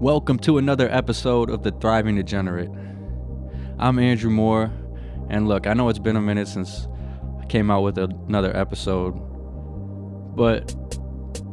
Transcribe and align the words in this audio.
Welcome 0.00 0.38
to 0.38 0.56
another 0.56 0.90
episode 0.90 1.50
of 1.50 1.62
The 1.62 1.72
Thriving 1.72 2.16
Degenerate. 2.16 2.70
I'm 3.78 3.98
Andrew 3.98 4.30
Moore, 4.30 4.72
and 5.28 5.46
look, 5.46 5.66
I 5.66 5.74
know 5.74 5.90
it's 5.90 5.98
been 5.98 6.16
a 6.16 6.22
minute 6.22 6.48
since 6.48 6.88
I 7.38 7.44
came 7.44 7.70
out 7.70 7.82
with 7.82 7.98
another 7.98 8.56
episode, 8.56 9.10
but 10.34 10.74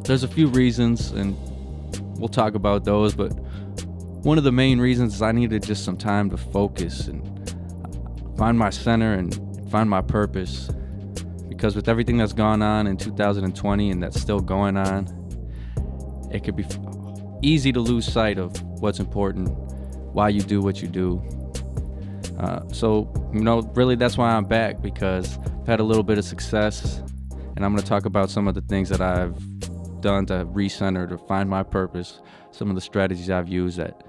there's 0.06 0.24
a 0.24 0.30
few 0.30 0.48
reasons, 0.48 1.12
and 1.12 1.36
we'll 2.18 2.30
talk 2.30 2.56
about 2.56 2.86
those. 2.86 3.14
But 3.14 3.32
one 4.24 4.38
of 4.38 4.46
the 4.46 4.54
main 4.54 4.80
reasons 4.80 5.16
is 5.16 5.22
I 5.22 5.34
needed 5.34 5.64
just 5.64 5.84
some 5.84 5.98
time 5.98 6.30
to 6.30 6.38
focus 6.38 7.10
and 7.10 7.54
find 8.38 8.58
my 8.58 8.70
center 8.70 9.14
and 9.14 9.38
find 9.70 9.90
my 9.90 10.02
purpose. 10.02 10.70
Because 11.50 11.76
with 11.76 11.90
everything 11.90 12.16
that's 12.16 12.32
gone 12.32 12.62
on 12.62 12.88
in 12.88 12.96
2020 12.96 13.92
and 13.92 14.02
that's 14.02 14.22
still 14.22 14.40
going 14.40 14.78
on, 14.78 15.06
it 16.32 16.46
could 16.46 16.56
be 16.56 16.66
easy 17.42 17.72
to 17.72 17.80
lose 17.80 18.12
sight 18.12 18.38
of 18.38 18.62
what's 18.82 19.00
important, 19.00 19.50
why 20.14 20.30
you 20.30 20.42
do 20.42 20.62
what 20.62 20.82
you 20.82 20.88
do. 20.88 21.22
Uh, 22.40 22.68
so, 22.72 23.12
you 23.34 23.42
know, 23.42 23.62
really 23.74 23.96
that's 23.96 24.18
why 24.18 24.32
I'm 24.32 24.46
back 24.46 24.82
because 24.82 25.38
I've 25.62 25.68
had 25.68 25.80
a 25.80 25.84
little 25.84 26.04
bit 26.04 26.18
of 26.18 26.26
success 26.26 27.02
and 27.56 27.66
I'm 27.66 27.72
going 27.72 27.82
to 27.82 27.90
talk 27.90 28.06
about 28.06 28.30
some 28.30 28.48
of 28.48 28.54
the 28.54 28.62
things 28.62 28.90
that 28.90 29.02
I've 29.02 29.36
done 30.02 30.28
to 30.28 30.46
recenter, 30.46 31.10
to 31.10 31.18
find 31.18 31.50
my 31.50 31.64
purpose, 31.64 32.22
some 32.52 32.70
of 32.70 32.76
the 32.76 32.82
strategies 32.82 33.30
I've 33.30 33.48
used 33.48 33.78
that 33.78 34.04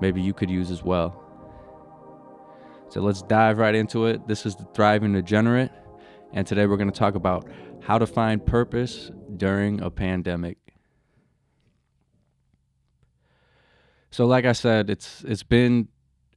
maybe 0.00 0.22
you 0.22 0.32
could 0.32 0.50
use 0.50 0.70
as 0.70 0.84
well. 0.84 1.16
So 2.88 3.00
let's 3.00 3.22
dive 3.22 3.58
right 3.58 3.74
into 3.74 4.06
it. 4.06 4.26
This 4.26 4.46
is 4.46 4.56
the 4.56 4.64
Thriving 4.74 5.12
Degenerate, 5.12 5.70
and 6.32 6.46
today 6.46 6.66
we're 6.66 6.76
going 6.76 6.90
to 6.90 6.98
talk 6.98 7.14
about 7.14 7.48
how 7.80 7.98
to 7.98 8.06
find 8.06 8.44
purpose 8.44 9.10
during 9.36 9.80
a 9.80 9.90
pandemic. 9.90 10.69
So, 14.10 14.26
like 14.26 14.44
I 14.44 14.52
said, 14.52 14.90
it's 14.90 15.22
it's 15.24 15.42
been 15.42 15.88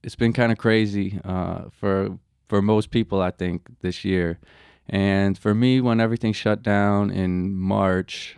it's 0.03 0.15
been 0.15 0.33
kind 0.33 0.51
of 0.51 0.57
crazy 0.57 1.19
uh, 1.23 1.65
for 1.71 2.17
for 2.47 2.61
most 2.61 2.91
people, 2.91 3.21
I 3.21 3.31
think, 3.31 3.61
this 3.81 4.05
year. 4.05 4.39
And 4.87 5.37
for 5.37 5.55
me, 5.55 5.81
when 5.81 5.99
everything 5.99 6.33
shut 6.33 6.61
down 6.61 7.09
in 7.09 7.53
March, 7.55 8.37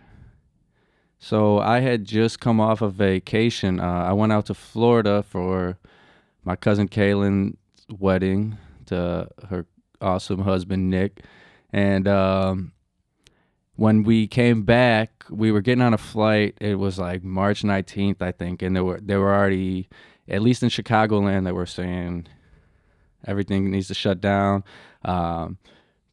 so 1.18 1.58
I 1.58 1.80
had 1.80 2.04
just 2.04 2.40
come 2.40 2.60
off 2.60 2.82
of 2.82 2.94
vacation. 2.94 3.80
Uh, 3.80 4.04
I 4.08 4.12
went 4.12 4.32
out 4.32 4.46
to 4.46 4.54
Florida 4.54 5.22
for 5.22 5.78
my 6.44 6.54
cousin 6.56 6.88
Kaylin's 6.88 7.56
wedding 7.90 8.58
to 8.86 9.28
her 9.48 9.66
awesome 10.00 10.42
husband 10.42 10.88
Nick, 10.88 11.24
and 11.72 12.06
um, 12.06 12.72
when 13.74 14.04
we 14.04 14.28
came 14.28 14.62
back, 14.62 15.15
we 15.30 15.52
were 15.52 15.60
getting 15.60 15.82
on 15.82 15.94
a 15.94 15.98
flight. 15.98 16.56
It 16.60 16.78
was 16.78 16.98
like 16.98 17.22
March 17.22 17.62
19th, 17.62 18.22
I 18.22 18.32
think, 18.32 18.62
and 18.62 18.74
there 18.74 18.84
were 18.84 19.00
there 19.00 19.20
were 19.20 19.34
already, 19.34 19.88
at 20.28 20.42
least 20.42 20.62
in 20.62 20.68
Chicagoland, 20.68 21.44
they 21.44 21.52
were 21.52 21.66
saying 21.66 22.26
everything 23.26 23.70
needs 23.70 23.88
to 23.88 23.94
shut 23.94 24.20
down. 24.20 24.64
Um, 25.04 25.58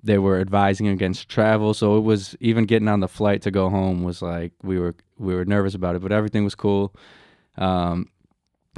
they 0.04 0.18
were 0.18 0.40
advising 0.40 0.88
against 0.88 1.30
travel, 1.30 1.74
so 1.74 1.98
it 1.98 2.02
was 2.02 2.36
even 2.40 2.66
getting 2.66 2.88
on 2.90 3.00
the 3.00 3.08
flight 3.08 3.42
to 3.44 3.52
go 3.52 3.70
home 3.70 4.04
was 4.04 4.22
like 4.22 4.52
we 4.62 4.78
were 4.78 4.96
we 5.18 5.34
were 5.34 5.46
nervous 5.46 5.76
about 5.76 5.96
it, 5.96 6.02
but 6.02 6.12
everything 6.12 6.44
was 6.44 6.56
cool. 6.56 6.94
Um, 7.58 8.10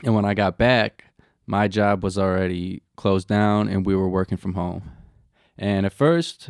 and 0.03 0.14
when 0.14 0.25
I 0.25 0.33
got 0.33 0.58
back, 0.58 1.05
my 1.47 1.67
job 1.67 2.03
was 2.03 2.17
already 2.17 2.83
closed 2.95 3.27
down, 3.27 3.67
and 3.67 3.86
we 3.86 3.95
were 3.95 4.09
working 4.09 4.38
from 4.38 4.53
home. 4.53 4.92
And 5.58 5.86
at 5.86 5.94
first, 5.94 6.49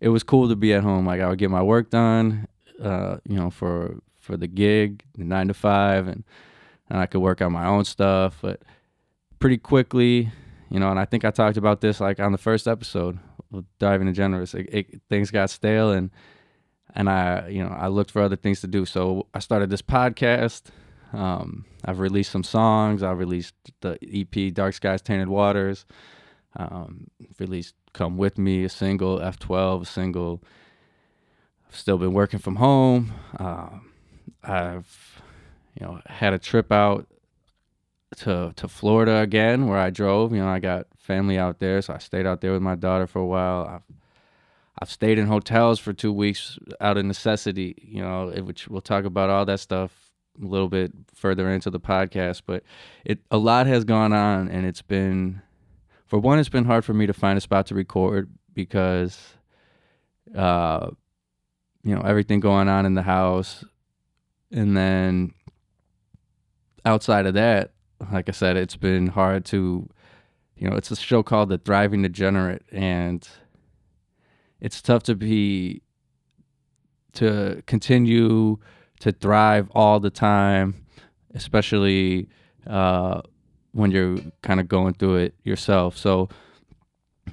it 0.00 0.08
was 0.08 0.22
cool 0.22 0.48
to 0.48 0.56
be 0.56 0.72
at 0.72 0.82
home. 0.82 1.06
Like 1.06 1.20
I 1.20 1.28
would 1.28 1.38
get 1.38 1.50
my 1.50 1.62
work 1.62 1.90
done, 1.90 2.48
uh, 2.82 3.18
you 3.28 3.36
know, 3.36 3.50
for 3.50 3.96
for 4.18 4.36
the 4.36 4.46
gig, 4.46 5.02
the 5.16 5.24
nine 5.24 5.48
to 5.48 5.54
five, 5.54 6.06
and 6.06 6.24
and 6.88 6.98
I 6.98 7.06
could 7.06 7.20
work 7.20 7.40
on 7.40 7.52
my 7.52 7.66
own 7.66 7.84
stuff. 7.84 8.38
But 8.42 8.62
pretty 9.38 9.58
quickly, 9.58 10.30
you 10.70 10.78
know, 10.80 10.90
and 10.90 10.98
I 10.98 11.04
think 11.04 11.24
I 11.24 11.30
talked 11.30 11.56
about 11.56 11.80
this 11.80 12.00
like 12.00 12.20
on 12.20 12.32
the 12.32 12.38
first 12.38 12.68
episode 12.68 13.18
of 13.52 13.64
Thriving 13.78 14.06
Degenerates. 14.06 14.54
It, 14.54 14.68
it, 14.72 15.00
things 15.08 15.30
got 15.30 15.50
stale, 15.50 15.90
and 15.90 16.10
and 16.94 17.08
I, 17.08 17.48
you 17.48 17.62
know, 17.62 17.70
I 17.70 17.88
looked 17.88 18.10
for 18.10 18.22
other 18.22 18.36
things 18.36 18.60
to 18.62 18.66
do. 18.66 18.84
So 18.84 19.26
I 19.34 19.38
started 19.38 19.70
this 19.70 19.82
podcast. 19.82 20.64
Um, 21.12 21.64
I've 21.84 21.98
released 21.98 22.30
some 22.30 22.44
songs. 22.44 23.02
I 23.02 23.12
released 23.12 23.54
the 23.80 23.98
EP 24.02 24.52
Dark 24.54 24.74
Skies 24.74 25.02
Tainted 25.02 25.28
Waters. 25.28 25.86
Um, 26.56 27.08
released 27.38 27.74
Come 27.92 28.16
With 28.16 28.38
Me, 28.38 28.64
a 28.64 28.68
single, 28.68 29.18
F12, 29.18 29.82
a 29.82 29.86
single. 29.86 30.42
I've 31.70 31.76
still 31.76 31.98
been 31.98 32.12
working 32.12 32.40
from 32.40 32.56
home. 32.56 33.12
Uh, 33.38 33.68
I've, 34.42 35.22
you 35.78 35.86
know, 35.86 36.00
had 36.06 36.32
a 36.32 36.38
trip 36.38 36.72
out 36.72 37.06
to 38.16 38.52
to 38.56 38.66
Florida 38.66 39.18
again, 39.20 39.68
where 39.68 39.78
I 39.78 39.90
drove. 39.90 40.32
You 40.32 40.40
know, 40.40 40.48
I 40.48 40.58
got 40.58 40.88
family 40.98 41.38
out 41.38 41.60
there, 41.60 41.80
so 41.80 41.94
I 41.94 41.98
stayed 41.98 42.26
out 42.26 42.40
there 42.40 42.52
with 42.52 42.62
my 42.62 42.74
daughter 42.74 43.06
for 43.06 43.20
a 43.20 43.26
while. 43.26 43.66
I've 43.68 43.96
I've 44.82 44.90
stayed 44.90 45.16
in 45.16 45.28
hotels 45.28 45.78
for 45.78 45.92
two 45.92 46.12
weeks 46.12 46.58
out 46.80 46.96
of 46.96 47.04
necessity. 47.04 47.76
You 47.80 48.02
know, 48.02 48.32
which 48.42 48.66
we'll 48.66 48.80
talk 48.80 49.04
about 49.04 49.30
all 49.30 49.44
that 49.44 49.60
stuff 49.60 49.92
a 50.42 50.44
little 50.44 50.68
bit 50.68 50.90
further 51.14 51.48
into 51.48 51.70
the 51.70 51.80
podcast. 51.80 52.42
But 52.46 52.64
it 53.04 53.20
a 53.30 53.38
lot 53.38 53.68
has 53.68 53.84
gone 53.84 54.12
on, 54.12 54.48
and 54.48 54.66
it's 54.66 54.82
been 54.82 55.40
for 56.10 56.18
one, 56.18 56.40
it's 56.40 56.48
been 56.48 56.64
hard 56.64 56.84
for 56.84 56.94
me 56.94 57.06
to 57.06 57.12
find 57.12 57.38
a 57.38 57.40
spot 57.40 57.66
to 57.66 57.76
record 57.76 58.28
because, 58.52 59.34
uh, 60.34 60.90
you 61.82 61.94
know, 61.94 62.02
everything 62.02 62.40
going 62.40 62.68
on 62.68 62.86
in 62.86 62.94
the 62.94 63.02
house, 63.02 63.64
and 64.50 64.76
then 64.76 65.32
outside 66.84 67.26
of 67.26 67.34
that, 67.34 67.72
like 68.12 68.28
I 68.28 68.32
said, 68.32 68.56
it's 68.56 68.76
been 68.76 69.08
hard 69.08 69.44
to, 69.46 69.88
you 70.56 70.68
know, 70.68 70.76
it's 70.76 70.90
a 70.90 70.96
show 70.96 71.22
called 71.22 71.48
The 71.48 71.58
Thriving 71.58 72.02
Degenerate, 72.02 72.64
and 72.72 73.26
it's 74.60 74.82
tough 74.82 75.02
to 75.04 75.14
be 75.14 75.82
to 77.14 77.62
continue 77.66 78.58
to 79.00 79.12
thrive 79.12 79.68
all 79.74 80.00
the 80.00 80.10
time, 80.10 80.86
especially 81.34 82.28
uh, 82.66 83.22
when 83.72 83.90
you're 83.90 84.18
kind 84.42 84.60
of 84.60 84.68
going 84.68 84.94
through 84.94 85.16
it 85.16 85.34
yourself. 85.42 85.96
So 85.96 86.28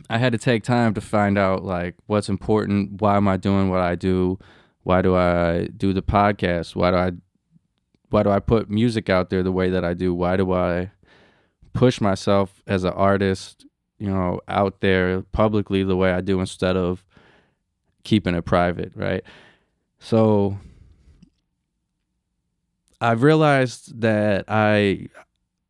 I 0.10 0.18
had 0.18 0.32
to 0.32 0.38
take 0.38 0.64
time 0.64 0.94
to 0.94 1.02
find 1.02 1.38
out 1.38 1.64
like 1.64 1.96
what's 2.06 2.30
important, 2.30 3.02
why 3.02 3.18
am 3.18 3.28
I 3.28 3.38
doing 3.38 3.70
what 3.70 3.82
I 3.82 3.96
do? 3.96 4.40
Why 4.84 5.02
do 5.02 5.16
I 5.16 5.68
do 5.76 5.94
the 5.94 6.02
podcast? 6.02 6.76
Why 6.76 6.92
do 6.92 6.98
I 6.98 7.12
why 8.10 8.24
do 8.24 8.30
I 8.30 8.40
put 8.40 8.70
music 8.70 9.10
out 9.10 9.30
there 9.30 9.44
the 9.44 9.52
way 9.52 9.70
that 9.70 9.84
I 9.84 9.94
do? 9.94 10.14
Why 10.14 10.38
do 10.38 10.54
I 10.54 10.92
push 11.74 12.00
myself 12.00 12.64
as 12.66 12.86
an 12.86 12.94
artist, 12.94 13.66
you 14.00 14.10
know, 14.10 14.40
out 14.48 14.80
there 14.80 15.24
publicly 15.34 15.84
the 15.84 15.98
way 15.98 16.12
I 16.12 16.22
do 16.22 16.40
instead 16.40 16.78
of 16.78 17.04
keeping 18.04 18.34
it 18.34 18.44
private, 18.44 18.94
right? 18.96 19.24
So 20.00 20.58
I've 23.02 23.24
realized 23.24 24.00
that 24.02 24.46
I 24.48 25.10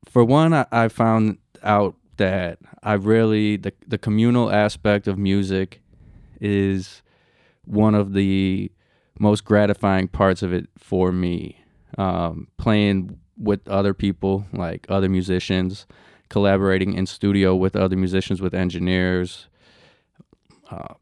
for 0.09 0.23
one, 0.23 0.53
I, 0.53 0.65
I 0.71 0.87
found 0.87 1.37
out 1.63 1.95
that 2.17 2.59
I 2.83 2.93
really 2.93 3.57
the 3.57 3.73
the 3.87 3.97
communal 3.97 4.51
aspect 4.51 5.07
of 5.07 5.17
music 5.17 5.81
is 6.39 7.01
one 7.65 7.95
of 7.95 8.13
the 8.13 8.71
most 9.19 9.43
gratifying 9.43 10.07
parts 10.07 10.43
of 10.43 10.53
it 10.53 10.67
for 10.77 11.11
me. 11.11 11.63
Um, 11.97 12.47
playing 12.57 13.19
with 13.37 13.67
other 13.67 13.93
people, 13.93 14.45
like 14.53 14.85
other 14.89 15.09
musicians, 15.09 15.87
collaborating 16.29 16.93
in 16.93 17.05
studio 17.05 17.55
with 17.55 17.75
other 17.75 17.95
musicians, 17.95 18.41
with 18.41 18.53
engineers, 18.53 19.47
uh, 20.69 20.93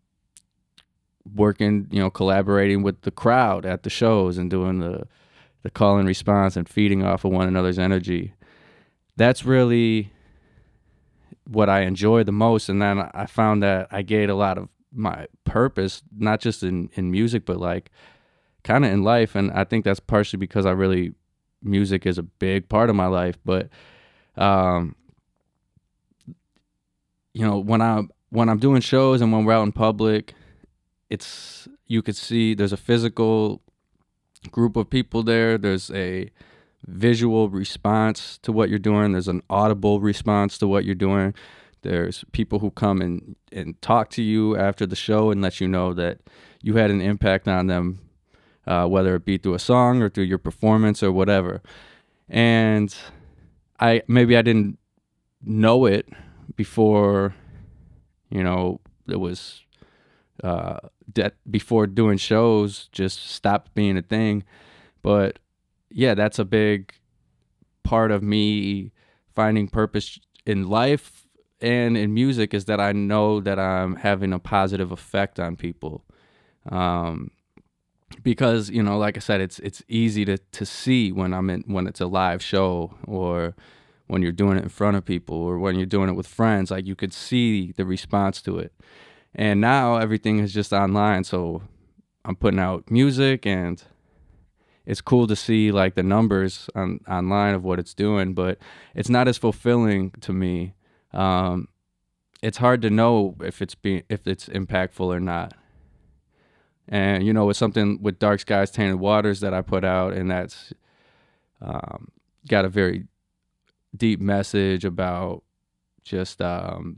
working, 1.33 1.87
you 1.91 1.99
know, 1.99 2.09
collaborating 2.09 2.83
with 2.83 3.01
the 3.01 3.11
crowd 3.11 3.65
at 3.65 3.83
the 3.83 3.89
shows 3.89 4.37
and 4.37 4.49
doing 4.49 4.79
the 4.79 5.07
the 5.63 5.71
call 5.71 5.97
and 5.97 6.07
response 6.07 6.55
and 6.55 6.69
feeding 6.69 7.03
off 7.03 7.25
of 7.25 7.31
one 7.31 7.47
another's 7.47 7.79
energy 7.79 8.35
that's 9.15 9.45
really 9.45 10.11
what 11.47 11.69
I 11.69 11.81
enjoy 11.81 12.23
the 12.23 12.31
most. 12.31 12.69
And 12.69 12.81
then 12.81 13.09
I 13.13 13.25
found 13.25 13.63
that 13.63 13.87
I 13.91 14.01
gained 14.01 14.31
a 14.31 14.35
lot 14.35 14.57
of 14.57 14.69
my 14.91 15.27
purpose, 15.43 16.01
not 16.17 16.39
just 16.39 16.63
in, 16.63 16.89
in 16.93 17.11
music, 17.11 17.45
but 17.45 17.57
like 17.57 17.91
kind 18.63 18.85
of 18.85 18.91
in 18.91 19.03
life. 19.03 19.35
And 19.35 19.51
I 19.51 19.63
think 19.63 19.85
that's 19.85 19.99
partially 19.99 20.37
because 20.37 20.65
I 20.65 20.71
really, 20.71 21.13
music 21.61 22.05
is 22.05 22.17
a 22.17 22.23
big 22.23 22.69
part 22.69 22.89
of 22.89 22.95
my 22.95 23.07
life. 23.07 23.37
But, 23.45 23.69
um, 24.37 24.95
you 27.33 27.45
know, 27.45 27.57
when 27.59 27.81
I'm, 27.81 28.09
when 28.29 28.49
I'm 28.49 28.59
doing 28.59 28.81
shows 28.81 29.21
and 29.21 29.31
when 29.31 29.45
we're 29.45 29.53
out 29.53 29.63
in 29.63 29.71
public, 29.71 30.33
it's, 31.09 31.67
you 31.87 32.01
could 32.01 32.15
see 32.15 32.53
there's 32.55 32.73
a 32.73 32.77
physical 32.77 33.61
group 34.51 34.75
of 34.75 34.89
people 34.89 35.21
there. 35.21 35.57
There's 35.57 35.91
a, 35.91 36.31
visual 36.87 37.49
response 37.49 38.37
to 38.39 38.51
what 38.51 38.69
you're 38.69 38.79
doing. 38.79 39.11
There's 39.13 39.27
an 39.27 39.41
audible 39.49 39.99
response 39.99 40.57
to 40.59 40.67
what 40.67 40.85
you're 40.85 40.95
doing. 40.95 41.33
There's 41.81 42.23
people 42.31 42.59
who 42.59 42.71
come 42.71 43.01
and, 43.01 43.35
and 43.51 43.79
talk 43.81 44.09
to 44.11 44.21
you 44.23 44.57
after 44.57 44.85
the 44.85 44.95
show 44.95 45.31
and 45.31 45.41
let 45.41 45.61
you 45.61 45.67
know 45.67 45.93
that 45.93 46.19
you 46.61 46.75
had 46.75 46.91
an 46.91 47.01
impact 47.01 47.47
on 47.47 47.67
them, 47.67 47.99
uh, 48.65 48.87
whether 48.87 49.15
it 49.15 49.25
be 49.25 49.37
through 49.37 49.53
a 49.53 49.59
song 49.59 50.01
or 50.01 50.09
through 50.09 50.23
your 50.23 50.39
performance 50.39 51.03
or 51.03 51.11
whatever. 51.11 51.61
and 52.29 52.95
I 53.79 54.03
maybe 54.07 54.37
I 54.37 54.41
didn't 54.41 54.79
know 55.43 55.85
it 55.85 56.09
before, 56.55 57.35
you 58.29 58.43
know, 58.43 58.79
it 59.07 59.19
was 59.19 59.61
uh, 60.43 60.79
that 61.13 61.35
before 61.49 61.87
doing 61.87 62.17
shows 62.17 62.89
just 62.91 63.29
stopped 63.29 63.73
being 63.75 63.97
a 63.97 64.01
thing. 64.01 64.43
But 65.01 65.39
yeah, 65.95 66.13
that's 66.13 66.39
a 66.39 66.45
big 66.45 66.93
part 67.83 68.11
of 68.11 68.21
me 68.21 68.91
finding 69.33 69.69
purpose 69.69 70.19
in 70.45 70.67
life 70.67 71.25
and 71.61 71.95
in 71.95 72.13
music 72.13 72.53
is 72.53 72.65
that 72.65 72.81
I 72.81 72.91
know 72.91 73.39
that 73.39 73.57
I'm 73.57 73.95
having 73.95 74.33
a 74.33 74.39
positive 74.39 74.91
effect 74.91 75.39
on 75.39 75.55
people. 75.55 76.03
Um, 76.69 77.31
because 78.23 78.69
you 78.69 78.83
know, 78.83 78.97
like 78.97 79.15
I 79.15 79.21
said, 79.21 79.39
it's 79.39 79.59
it's 79.59 79.83
easy 79.87 80.25
to 80.25 80.37
to 80.37 80.65
see 80.65 81.13
when 81.13 81.33
I'm 81.33 81.49
in 81.49 81.63
when 81.65 81.87
it's 81.87 82.01
a 82.01 82.07
live 82.07 82.43
show 82.43 82.93
or 83.07 83.55
when 84.07 84.21
you're 84.21 84.33
doing 84.33 84.57
it 84.57 84.63
in 84.63 84.69
front 84.69 84.97
of 84.97 85.05
people 85.05 85.37
or 85.37 85.59
when 85.59 85.77
you're 85.77 85.85
doing 85.85 86.09
it 86.09 86.15
with 86.15 86.27
friends. 86.27 86.71
Like 86.71 86.85
you 86.85 86.95
could 86.95 87.13
see 87.13 87.71
the 87.71 87.85
response 87.85 88.41
to 88.41 88.59
it. 88.59 88.73
And 89.33 89.61
now 89.61 89.95
everything 89.95 90.39
is 90.39 90.53
just 90.53 90.73
online, 90.73 91.23
so 91.23 91.61
I'm 92.25 92.35
putting 92.35 92.59
out 92.59 92.91
music 92.91 93.45
and 93.45 93.81
it's 94.85 95.01
cool 95.01 95.27
to 95.27 95.35
see 95.35 95.71
like 95.71 95.95
the 95.95 96.03
numbers 96.03 96.69
on 96.75 96.99
online 97.09 97.55
of 97.55 97.63
what 97.63 97.79
it's 97.79 97.93
doing, 97.93 98.33
but 98.33 98.57
it's 98.93 99.09
not 99.09 99.27
as 99.27 99.37
fulfilling 99.37 100.11
to 100.21 100.33
me. 100.33 100.75
Um, 101.13 101.67
it's 102.41 102.57
hard 102.57 102.81
to 102.83 102.89
know 102.89 103.35
if 103.41 103.61
it's 103.61 103.75
being 103.75 104.03
if 104.09 104.27
it's 104.27 104.47
impactful 104.47 105.05
or 105.05 105.19
not. 105.19 105.53
And 106.87 107.25
you 107.25 107.33
know, 107.33 107.49
it's 107.49 107.57
something 107.57 107.99
with 108.01 108.19
Dark 108.19 108.39
Skies, 108.41 108.69
Tainted 108.69 108.99
Waters 108.99 109.39
that 109.39 109.53
I 109.53 109.61
put 109.61 109.83
out, 109.83 110.13
and 110.13 110.29
that's 110.29 110.71
um, 111.61 112.09
got 112.47 112.65
a 112.65 112.69
very 112.69 113.05
deep 113.95 114.19
message 114.19 114.85
about 114.85 115.43
just 116.03 116.41
um, 116.41 116.97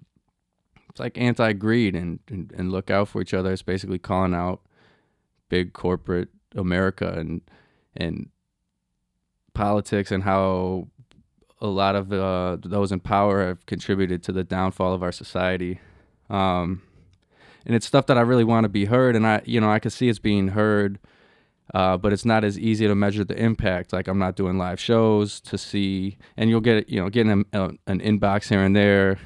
it's 0.89 0.99
like 0.99 1.17
anti-greed 1.17 1.95
and, 1.95 2.19
and 2.27 2.51
and 2.57 2.71
look 2.71 2.91
out 2.91 3.07
for 3.07 3.21
each 3.21 3.33
other. 3.33 3.53
It's 3.53 3.61
basically 3.61 3.99
calling 3.99 4.33
out 4.33 4.61
big 5.47 5.71
corporate 5.71 6.29
America 6.53 7.13
and 7.17 7.41
and 7.97 8.29
politics 9.53 10.11
and 10.11 10.23
how 10.23 10.87
a 11.59 11.67
lot 11.67 11.95
of 11.95 12.13
uh, 12.13 12.57
those 12.63 12.91
in 12.91 12.99
power 12.99 13.45
have 13.45 13.65
contributed 13.65 14.23
to 14.23 14.31
the 14.31 14.43
downfall 14.43 14.93
of 14.93 15.01
our 15.01 15.11
society. 15.11 15.79
Um, 16.29 16.83
and 17.65 17.75
it's 17.75 17.85
stuff 17.85 18.05
that 18.05 18.17
I 18.17 18.21
really 18.21 18.43
want 18.43 18.63
to 18.63 18.69
be 18.69 18.85
heard, 18.85 19.15
and 19.15 19.25
I, 19.27 19.41
you 19.43 19.59
know, 19.59 19.69
I 19.69 19.79
can 19.79 19.91
see 19.91 20.07
it's 20.07 20.19
being 20.19 20.49
heard, 20.49 20.99
uh, 21.73 21.97
but 21.97 22.13
it's 22.13 22.23
not 22.23 22.43
as 22.43 22.57
easy 22.57 22.87
to 22.87 22.95
measure 22.95 23.25
the 23.25 23.37
impact. 23.37 23.91
Like 23.91 24.07
I'm 24.07 24.19
not 24.19 24.35
doing 24.35 24.57
live 24.57 24.79
shows 24.79 25.41
to 25.41 25.57
see, 25.57 26.17
and 26.37 26.49
you'll 26.49 26.61
get, 26.61 26.87
you 26.87 27.01
know, 27.01 27.09
getting 27.09 27.45
a, 27.51 27.59
a, 27.59 27.69
an 27.87 27.99
inbox 27.99 28.49
here 28.49 28.63
and 28.63 28.75
there 28.75 29.19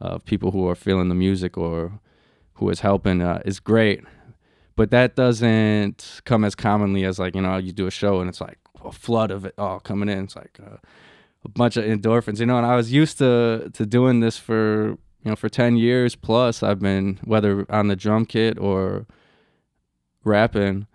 of 0.00 0.24
people 0.24 0.52
who 0.52 0.66
are 0.68 0.76
feeling 0.76 1.08
the 1.08 1.14
music 1.14 1.58
or 1.58 2.00
who 2.54 2.70
is 2.70 2.80
helping 2.80 3.20
uh, 3.20 3.42
is 3.44 3.60
great 3.60 4.04
but 4.78 4.92
that 4.92 5.16
doesn't 5.16 6.22
come 6.24 6.44
as 6.44 6.54
commonly 6.54 7.04
as 7.04 7.18
like 7.18 7.34
you 7.34 7.42
know 7.42 7.56
you 7.56 7.72
do 7.72 7.88
a 7.88 7.90
show 7.90 8.20
and 8.20 8.28
it's 8.28 8.40
like 8.40 8.58
a 8.84 8.92
flood 8.92 9.32
of 9.32 9.44
it 9.44 9.52
all 9.58 9.80
coming 9.80 10.08
in. 10.08 10.20
It's 10.20 10.36
like 10.36 10.56
uh, 10.64 10.76
a 11.44 11.48
bunch 11.48 11.76
of 11.76 11.84
endorphins, 11.84 12.38
you 12.38 12.46
know. 12.46 12.58
And 12.58 12.64
I 12.64 12.76
was 12.76 12.92
used 12.92 13.18
to 13.18 13.70
to 13.74 13.84
doing 13.84 14.20
this 14.20 14.38
for 14.38 14.90
you 14.90 15.30
know 15.30 15.34
for 15.34 15.48
ten 15.48 15.76
years 15.76 16.14
plus. 16.14 16.62
I've 16.62 16.78
been 16.78 17.18
whether 17.24 17.66
on 17.68 17.88
the 17.88 17.96
drum 17.96 18.24
kit 18.24 18.56
or 18.56 19.06
rapping. 20.22 20.86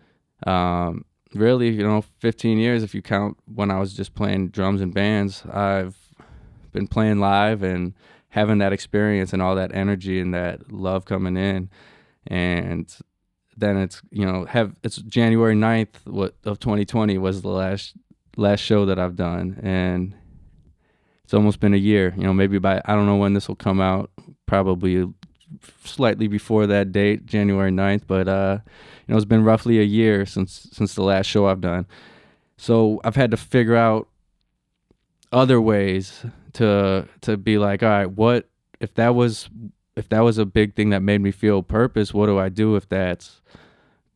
Um, 0.48 1.04
really, 1.34 1.70
you 1.70 1.84
know, 1.84 2.04
15 2.20 2.60
years 2.60 2.84
if 2.84 2.94
you 2.94 3.02
count 3.02 3.38
when 3.46 3.72
I 3.72 3.80
was 3.80 3.94
just 3.94 4.14
playing 4.14 4.50
drums 4.50 4.82
and 4.82 4.94
bands. 4.94 5.44
I've 5.52 5.98
been 6.72 6.88
playing 6.88 7.20
live 7.20 7.64
and 7.64 7.94
having 8.30 8.60
that 8.60 8.72
experience 8.72 9.34
and 9.34 9.42
all 9.42 9.56
that 9.56 9.74
energy 9.74 10.20
and 10.20 10.34
that 10.34 10.72
love 10.72 11.06
coming 11.06 11.38
in. 11.38 11.70
And 12.28 12.94
then 13.58 13.78
it's 13.78 14.02
you 14.12 14.26
know 14.26 14.46
have 14.46 14.76
it's 14.84 14.98
January 14.98 15.56
9th 15.56 16.06
what 16.06 16.36
of 16.44 16.60
2020 16.60 17.18
was 17.18 17.42
the 17.42 17.50
last 17.50 17.94
last 18.38 18.60
show 18.60 18.86
that 18.86 19.00
I've 19.00 19.16
done. 19.16 19.60
And 19.64 20.16
it's 21.24 21.34
almost 21.34 21.60
been 21.60 21.74
a 21.74 21.78
year 21.78 22.14
you 22.18 22.24
know 22.24 22.34
maybe 22.34 22.58
by 22.60 22.82
I 22.86 22.96
don't 22.96 23.06
know 23.06 23.18
when 23.18 23.34
this 23.34 23.48
will 23.48 23.56
come 23.56 23.80
out 23.82 24.12
probably 24.46 25.08
slightly 25.84 26.28
before 26.28 26.68
that 26.68 26.92
date 26.92 27.26
January 27.26 27.72
9th 27.72 28.02
but 28.08 28.28
uh 28.28 28.58
you 29.08 29.14
know 29.14 29.16
it's 29.16 29.26
been 29.26 29.44
roughly 29.44 29.80
a 29.80 29.84
year 29.84 30.26
since 30.26 30.68
since 30.72 30.96
the 30.96 31.04
last 31.04 31.28
show 31.28 31.48
I've 31.48 31.62
done. 31.62 31.86
So 32.58 33.02
I've 33.04 33.16
had 33.16 33.32
to 33.32 33.38
figure 33.38 33.76
out 33.76 34.08
other 35.32 35.60
ways 35.60 36.26
to 36.54 37.08
to 37.22 37.38
be 37.38 37.58
like 37.58 37.84
all 37.84 37.90
right 37.90 38.12
what 38.12 38.50
if 38.80 38.94
that 38.96 39.16
was 39.16 39.50
if 39.96 40.10
that 40.10 40.22
was 40.22 40.38
a 40.38 40.46
big 40.46 40.76
thing 40.76 40.90
that 40.90 41.02
made 41.02 41.22
me 41.22 41.32
feel 41.32 41.62
purpose, 41.64 42.14
what 42.14 42.26
do 42.26 42.40
I 42.40 42.50
do 42.50 42.76
if 42.76 42.88
that's 42.90 43.42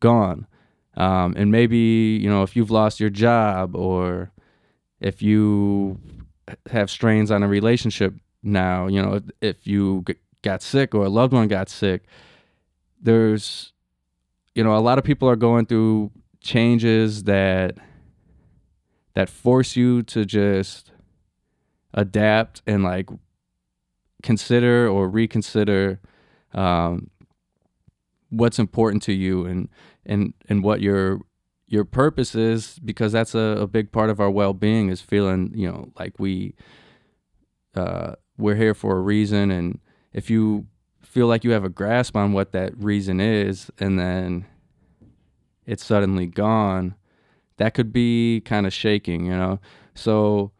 gone? 0.00 0.46
Um, 0.96 1.34
and 1.36 1.52
maybe 1.52 2.18
you 2.20 2.28
know 2.28 2.42
if 2.42 2.56
you've 2.56 2.70
lost 2.70 2.98
your 2.98 3.10
job 3.10 3.76
or 3.76 4.32
if 5.00 5.22
you 5.22 6.00
have 6.70 6.90
strains 6.90 7.30
on 7.30 7.42
a 7.42 7.48
relationship 7.48 8.14
now, 8.42 8.86
you 8.88 9.00
know 9.00 9.14
if, 9.14 9.22
if 9.40 9.66
you 9.66 10.04
got 10.42 10.62
sick 10.62 10.94
or 10.94 11.04
a 11.04 11.08
loved 11.08 11.32
one 11.32 11.48
got 11.48 11.68
sick, 11.68 12.04
there's 13.00 13.72
you 14.54 14.64
know 14.64 14.76
a 14.76 14.80
lot 14.80 14.98
of 14.98 15.04
people 15.04 15.28
are 15.28 15.36
going 15.36 15.66
through 15.66 16.10
changes 16.40 17.24
that 17.24 17.76
that 19.14 19.28
force 19.28 19.76
you 19.76 20.02
to 20.02 20.24
just 20.24 20.92
adapt 21.94 22.62
and 22.66 22.82
like 22.82 23.08
consider 24.22 24.88
or 24.88 25.08
reconsider 25.08 26.00
um, 26.54 27.10
what's 28.30 28.58
important 28.58 29.02
to 29.02 29.12
you 29.12 29.44
and 29.44 29.68
and 30.04 30.34
and 30.48 30.62
what 30.62 30.80
your 30.80 31.20
your 31.66 31.84
purpose 31.84 32.34
is 32.34 32.78
because 32.84 33.12
that's 33.12 33.34
a, 33.34 33.58
a 33.60 33.66
big 33.66 33.92
part 33.92 34.10
of 34.10 34.20
our 34.20 34.30
well-being 34.30 34.88
is 34.88 35.00
feeling 35.00 35.52
you 35.54 35.70
know 35.70 35.92
like 35.98 36.18
we 36.18 36.54
uh, 37.76 38.14
we're 38.38 38.54
here 38.54 38.74
for 38.74 38.96
a 38.96 39.00
reason. 39.00 39.50
And 39.50 39.80
if 40.12 40.30
you 40.30 40.66
feel 41.02 41.26
like 41.26 41.44
you 41.44 41.50
have 41.50 41.64
a 41.64 41.68
grasp 41.68 42.16
on 42.16 42.32
what 42.32 42.52
that 42.52 42.72
reason 42.76 43.20
is 43.20 43.70
and 43.78 43.98
then 43.98 44.46
it's 45.66 45.84
suddenly 45.84 46.26
gone 46.26 46.94
that 47.56 47.74
could 47.74 47.92
be 47.92 48.40
kind 48.44 48.66
of 48.66 48.72
shaking 48.72 49.24
you 49.24 49.32
know? 49.32 49.58
So 49.94 50.52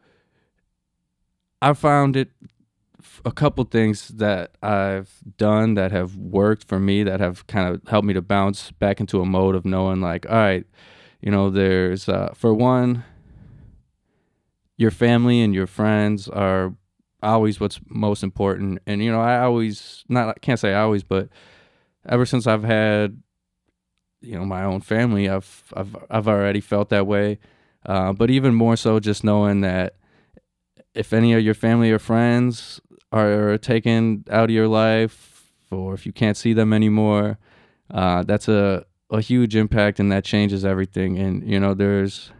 i 1.61 1.73
found 1.73 2.15
it 2.15 2.31
a 3.25 3.31
couple 3.31 3.63
things 3.63 4.09
that 4.09 4.51
I've 4.61 5.09
done 5.37 5.75
that 5.75 5.91
have 5.91 6.15
worked 6.15 6.67
for 6.67 6.79
me 6.79 7.03
that 7.03 7.19
have 7.19 7.47
kind 7.47 7.73
of 7.73 7.81
helped 7.87 8.05
me 8.07 8.13
to 8.13 8.21
bounce 8.21 8.71
back 8.71 8.99
into 8.99 9.21
a 9.21 9.25
mode 9.25 9.55
of 9.55 9.65
knowing 9.65 10.01
like 10.01 10.25
all 10.29 10.35
right 10.35 10.65
you 11.21 11.31
know 11.31 11.49
there's 11.49 12.09
uh, 12.09 12.33
for 12.33 12.53
one 12.53 13.03
your 14.79 14.91
family 14.91 15.41
and 15.41 15.53
your 15.53 15.67
friends 15.67 16.29
are 16.29 16.73
always 17.21 17.59
what's 17.59 17.81
most 17.89 18.23
important. 18.23 18.79
And 18.87 19.03
you 19.03 19.11
know 19.11 19.19
I 19.19 19.41
always 19.41 20.05
not 20.07 20.29
I 20.29 20.33
can't 20.39 20.59
say 20.59 20.73
always 20.73 21.03
but 21.03 21.27
ever 22.07 22.25
since 22.25 22.47
I've 22.47 22.63
had 22.63 23.21
you 24.21 24.37
know 24.37 24.45
my 24.45 24.63
own 24.63 24.79
family 24.79 25.29
I've 25.29 25.73
I've 25.75 25.95
I've 26.09 26.27
already 26.29 26.61
felt 26.61 26.89
that 26.89 27.05
way. 27.05 27.39
Uh, 27.85 28.13
but 28.13 28.29
even 28.29 28.55
more 28.55 28.77
so 28.77 28.99
just 29.01 29.23
knowing 29.23 29.61
that 29.61 29.95
if 30.93 31.11
any 31.13 31.33
of 31.33 31.41
your 31.41 31.53
family 31.53 31.91
or 31.91 31.99
friends 31.99 32.79
are 33.11 33.57
taken 33.57 34.23
out 34.29 34.45
of 34.45 34.51
your 34.51 34.67
life 34.67 35.51
or 35.71 35.93
if 35.93 36.05
you 36.05 36.13
can't 36.13 36.37
see 36.37 36.53
them 36.53 36.73
anymore 36.73 37.37
uh, 37.91 38.23
that's 38.23 38.47
a, 38.47 38.85
a 39.09 39.21
huge 39.21 39.55
impact 39.55 39.99
and 39.99 40.11
that 40.11 40.23
changes 40.23 40.63
everything. 40.63 41.17
And 41.17 41.47
you 41.49 41.59
know 41.59 41.73
there's 41.73 42.31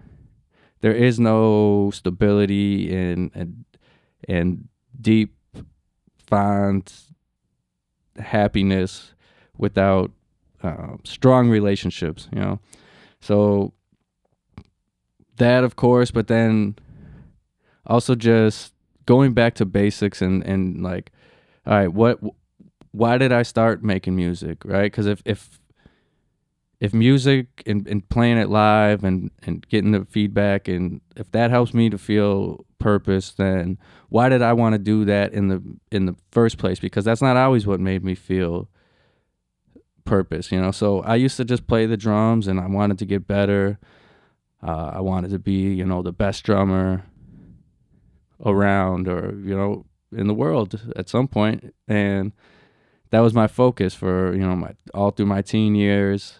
there 0.81 0.93
is 0.93 1.19
no 1.19 1.91
stability 1.93 2.95
and 2.95 3.31
and, 3.33 3.65
and 4.27 4.67
deep 4.99 5.35
fond 6.27 6.93
happiness 8.17 9.13
without 9.57 10.11
uh, 10.61 10.97
strong 11.03 11.49
relationships 11.49 12.27
you 12.33 12.39
know? 12.39 12.59
So 13.21 13.73
that 15.37 15.63
of 15.63 15.75
course 15.75 16.11
but 16.11 16.27
then 16.27 16.75
also 17.87 18.13
just 18.13 18.73
going 19.09 19.33
back 19.33 19.55
to 19.55 19.65
basics 19.65 20.21
and 20.21 20.43
and 20.43 20.83
like 20.83 21.11
all 21.65 21.73
right 21.73 21.91
what 21.91 22.19
why 22.91 23.17
did 23.17 23.31
i 23.31 23.41
start 23.41 23.83
making 23.83 24.15
music 24.15 24.63
right? 24.63 24.91
Because 24.91 25.07
if 25.07 25.23
if 25.25 25.59
if 26.79 26.93
music 26.93 27.47
and, 27.65 27.87
and 27.87 28.07
playing 28.09 28.37
it 28.37 28.49
live 28.49 29.03
and 29.03 29.31
and 29.41 29.67
getting 29.67 29.93
the 29.93 30.05
feedback 30.05 30.67
and 30.67 31.01
if 31.15 31.31
that 31.31 31.49
helps 31.49 31.73
me 31.73 31.89
to 31.89 31.97
feel 31.97 32.63
purpose 32.77 33.31
then 33.31 33.79
why 34.09 34.29
did 34.29 34.43
i 34.43 34.53
want 34.53 34.73
to 34.73 34.79
do 34.79 35.03
that 35.05 35.33
in 35.33 35.47
the 35.47 35.59
in 35.91 36.05
the 36.05 36.15
first 36.29 36.59
place? 36.59 36.79
Because 36.79 37.03
that's 37.03 37.21
not 37.21 37.35
always 37.35 37.65
what 37.65 37.79
made 37.79 38.03
me 38.03 38.13
feel 38.13 38.69
purpose 40.05 40.51
you 40.51 40.61
know? 40.61 40.69
So 40.69 41.01
i 41.01 41.15
used 41.15 41.37
to 41.37 41.45
just 41.45 41.65
play 41.65 41.87
the 41.87 41.97
drums 41.97 42.47
and 42.47 42.59
i 42.59 42.67
wanted 42.67 42.99
to 42.99 43.05
get 43.07 43.25
better. 43.25 43.79
Uh, 44.61 44.91
I 44.95 44.99
wanted 44.99 45.31
to 45.31 45.39
be, 45.39 45.73
you 45.73 45.85
know, 45.85 46.01
the 46.01 46.11
best 46.11 46.43
drummer 46.43 47.05
around 48.45 49.07
or, 49.07 49.33
you 49.43 49.55
know, 49.55 49.85
in 50.11 50.27
the 50.27 50.33
world 50.33 50.79
at 50.95 51.09
some. 51.09 51.29
And 51.87 52.31
that 53.11 53.19
was 53.19 53.33
my 53.33 53.47
focus 53.47 53.93
for, 53.93 54.33
you 54.33 54.41
know, 54.41 54.55
my 54.55 54.73
all 54.93 55.11
through 55.11 55.25
my 55.25 55.41
teen 55.41 55.75
years. 55.75 56.39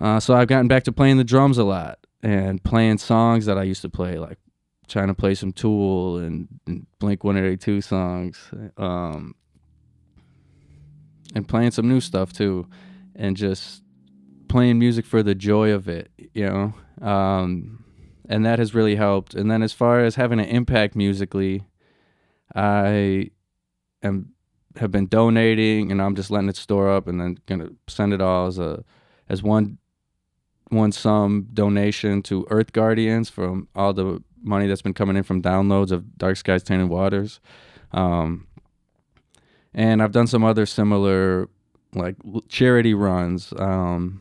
Uh, 0.00 0.20
so 0.20 0.34
I've 0.34 0.48
gotten 0.48 0.68
back 0.68 0.84
to 0.84 0.92
playing 0.92 1.16
the 1.16 1.24
drums 1.24 1.58
a 1.58 1.64
lot 1.64 1.98
and 2.22 2.62
playing 2.62 2.98
songs 2.98 3.46
that 3.46 3.58
I 3.58 3.64
used 3.64 3.82
to 3.82 3.88
play, 3.88 4.18
like 4.18 4.38
trying 4.86 5.08
to 5.08 5.14
play 5.14 5.34
some 5.34 5.52
Tool 5.52 6.18
and, 6.18 6.48
and 6.66 6.86
Blink 6.98 7.24
182 7.24 7.80
songs, 7.80 8.50
um, 8.76 9.34
and 11.34 11.46
playing 11.46 11.72
some 11.72 11.88
new 11.88 12.00
stuff 12.00 12.32
too, 12.32 12.66
and 13.14 13.36
just 13.36 13.82
playing 14.48 14.78
music 14.78 15.04
for 15.04 15.22
the 15.22 15.34
joy 15.34 15.72
of 15.72 15.88
it, 15.88 16.10
you 16.32 16.46
know. 16.46 17.06
Um, 17.06 17.84
and 18.28 18.44
that 18.44 18.58
has 18.58 18.74
really 18.74 18.96
helped. 18.96 19.34
And 19.34 19.50
then 19.50 19.62
as 19.62 19.72
far 19.72 20.04
as 20.04 20.14
having 20.14 20.38
an 20.38 20.46
impact 20.46 20.94
musically, 20.94 21.64
I 22.54 23.30
am 24.02 24.34
have 24.76 24.92
been 24.92 25.08
donating, 25.08 25.90
and 25.90 26.00
I'm 26.00 26.14
just 26.14 26.30
letting 26.30 26.48
it 26.48 26.56
store 26.56 26.90
up, 26.90 27.08
and 27.08 27.20
then 27.20 27.38
gonna 27.46 27.70
send 27.88 28.12
it 28.12 28.20
all 28.20 28.46
as 28.46 28.58
a 28.58 28.84
as 29.28 29.42
one 29.42 29.78
one 30.68 30.92
sum 30.92 31.48
donation 31.52 32.22
to 32.22 32.46
Earth 32.50 32.72
Guardians 32.72 33.30
from 33.30 33.68
all 33.74 33.92
the 33.92 34.22
money 34.42 34.66
that's 34.66 34.82
been 34.82 34.94
coming 34.94 35.16
in 35.16 35.22
from 35.22 35.42
downloads 35.42 35.90
of 35.90 36.16
Dark 36.18 36.36
Skies 36.36 36.62
Tainted 36.62 36.90
Waters. 36.90 37.40
Um, 37.92 38.46
and 39.74 40.02
I've 40.02 40.12
done 40.12 40.26
some 40.26 40.44
other 40.44 40.66
similar 40.66 41.48
like 41.94 42.16
charity 42.48 42.94
runs. 42.94 43.52
Um, 43.56 44.20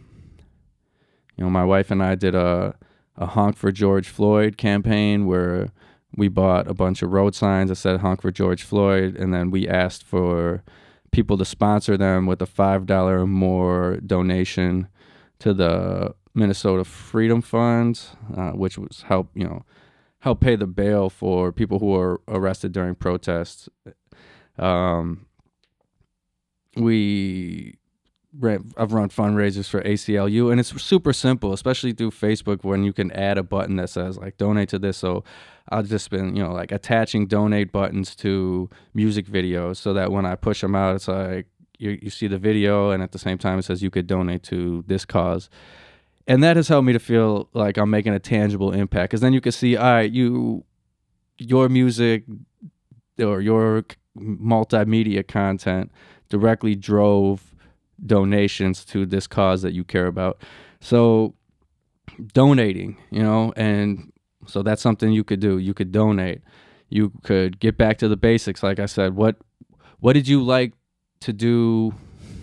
you 1.36 1.44
know, 1.44 1.50
my 1.50 1.66
wife 1.66 1.92
and 1.92 2.02
I 2.02 2.16
did 2.16 2.34
a 2.34 2.76
a 3.18 3.26
honk 3.26 3.58
for 3.58 3.72
George 3.72 4.08
Floyd 4.08 4.58
campaign 4.58 5.26
where 5.26 5.70
we 6.16 6.28
bought 6.28 6.68
a 6.68 6.74
bunch 6.74 7.02
of 7.02 7.12
road 7.12 7.36
signs 7.36 7.70
that 7.70 7.76
said 7.76 8.00
honk 8.00 8.22
for 8.22 8.32
George 8.32 8.64
Floyd, 8.64 9.16
and 9.16 9.34
then 9.34 9.52
we 9.52 9.68
asked 9.68 10.04
for 10.04 10.64
people 11.12 11.38
to 11.38 11.46
sponsor 11.46 11.98
them 11.98 12.26
with 12.26 12.42
a 12.42 12.46
five 12.46 12.86
dollar 12.86 13.22
or 13.22 13.28
more 13.28 13.98
donation 14.06 14.88
to 15.40 15.54
the 15.54 16.14
Minnesota 16.34 16.84
Freedom 16.84 17.42
Fund, 17.42 18.02
uh, 18.36 18.52
which 18.52 18.78
was 18.78 19.04
help 19.08 19.30
you 19.34 19.44
know 19.44 19.66
help 20.20 20.40
pay 20.42 20.56
the 20.56 20.68
bail 20.68 21.10
for 21.10 21.52
people 21.52 21.80
who 21.80 21.88
were 21.88 22.22
arrested 22.28 22.72
during 22.72 22.96
protests. 22.96 23.70
Um, 24.58 25.28
we 26.76 27.77
I've 28.77 28.94
run 28.94 29.10
fundraisers 29.10 29.67
for 29.67 29.82
ACLU, 29.82 30.51
and 30.51 30.60
it's 30.60 30.82
super 30.82 31.13
simple, 31.13 31.53
especially 31.53 31.94
through 31.94 32.12
Facebook 32.12 32.63
when 32.63 32.84
you 32.84 32.94
can 32.94 33.12
add 33.12 33.38
a 33.38 33.44
button 33.44 33.77
that 33.77 33.89
says 33.89 34.17
like 34.17 34.38
donate 34.38 34.70
to 34.70 34.79
this. 34.79 34.98
So 34.98 35.24
I've 35.70 35.88
just 35.88 36.10
been 36.10 36.36
you 36.36 36.44
know 36.44 36.53
like 36.53 36.72
attaching 36.72 37.27
donate 37.27 37.72
buttons 37.72 38.15
to 38.17 38.70
music 38.94 39.25
videos 39.25 39.77
so 39.77 39.94
that 39.94 40.12
when 40.12 40.25
I 40.25 40.36
push 40.36 40.62
them 40.62 40.75
out, 40.75 40.96
it's 40.96 41.08
like 41.08 41.48
you 41.77 41.98
you 42.01 42.10
see 42.10 42.27
the 42.27 42.38
video, 42.38 42.91
and 42.91 43.01
at 43.01 43.12
the 43.12 43.20
same 43.20 43.38
time 43.38 43.60
it 43.60 43.63
says 43.63 43.82
you 43.82 43.89
could 43.89 44.08
donate 44.08 44.44
to 44.44 44.84
this 44.88 45.06
cause 45.06 45.50
and 46.27 46.44
that 46.44 46.58
has 46.58 46.67
helped 46.67 46.86
me 46.86 46.94
to 46.94 47.00
feel 47.00 47.48
like 47.53 47.77
I'm 47.77 47.89
making 47.89 48.13
a 48.13 48.20
tangible 48.20 48.74
impact. 48.74 49.12
Because 49.12 49.22
then 49.22 49.32
you 49.32 49.39
can 49.39 49.53
see, 49.53 49.77
all 49.77 49.89
right, 49.89 50.12
you, 50.12 50.65
your 51.38 51.70
music 51.70 52.25
or 53.17 53.39
your 53.39 53.86
multimedia 54.17 55.25
content 55.25 55.91
directly 56.29 56.75
drove 56.75 57.56
donations 58.06 58.86
to 58.86 59.06
this 59.06 59.27
cause 59.27 59.62
that 59.62 59.74
you 59.74 59.84
care 59.84 60.08
about. 60.08 60.42
So 60.80 61.34
donating, 62.34 62.98
you 63.12 63.22
know, 63.22 63.54
and 63.56 64.12
so 64.48 64.63
that's 64.63 64.82
something 64.82 65.12
you 65.12 65.24
could 65.24 65.39
do. 65.39 65.58
You 65.58 65.74
could 65.74 65.92
donate. 65.92 66.42
You 66.89 67.12
could 67.24 67.60
get 67.60 67.77
back 67.77 67.98
to 68.00 68.08
the 68.08 68.18
basics. 68.18 68.63
Like 68.63 68.80
I 68.80 68.86
said, 68.86 69.16
what 69.16 69.38
what 70.00 70.13
did 70.13 70.27
you 70.27 70.42
like 70.42 70.74
to 71.22 71.34
do? 71.34 71.94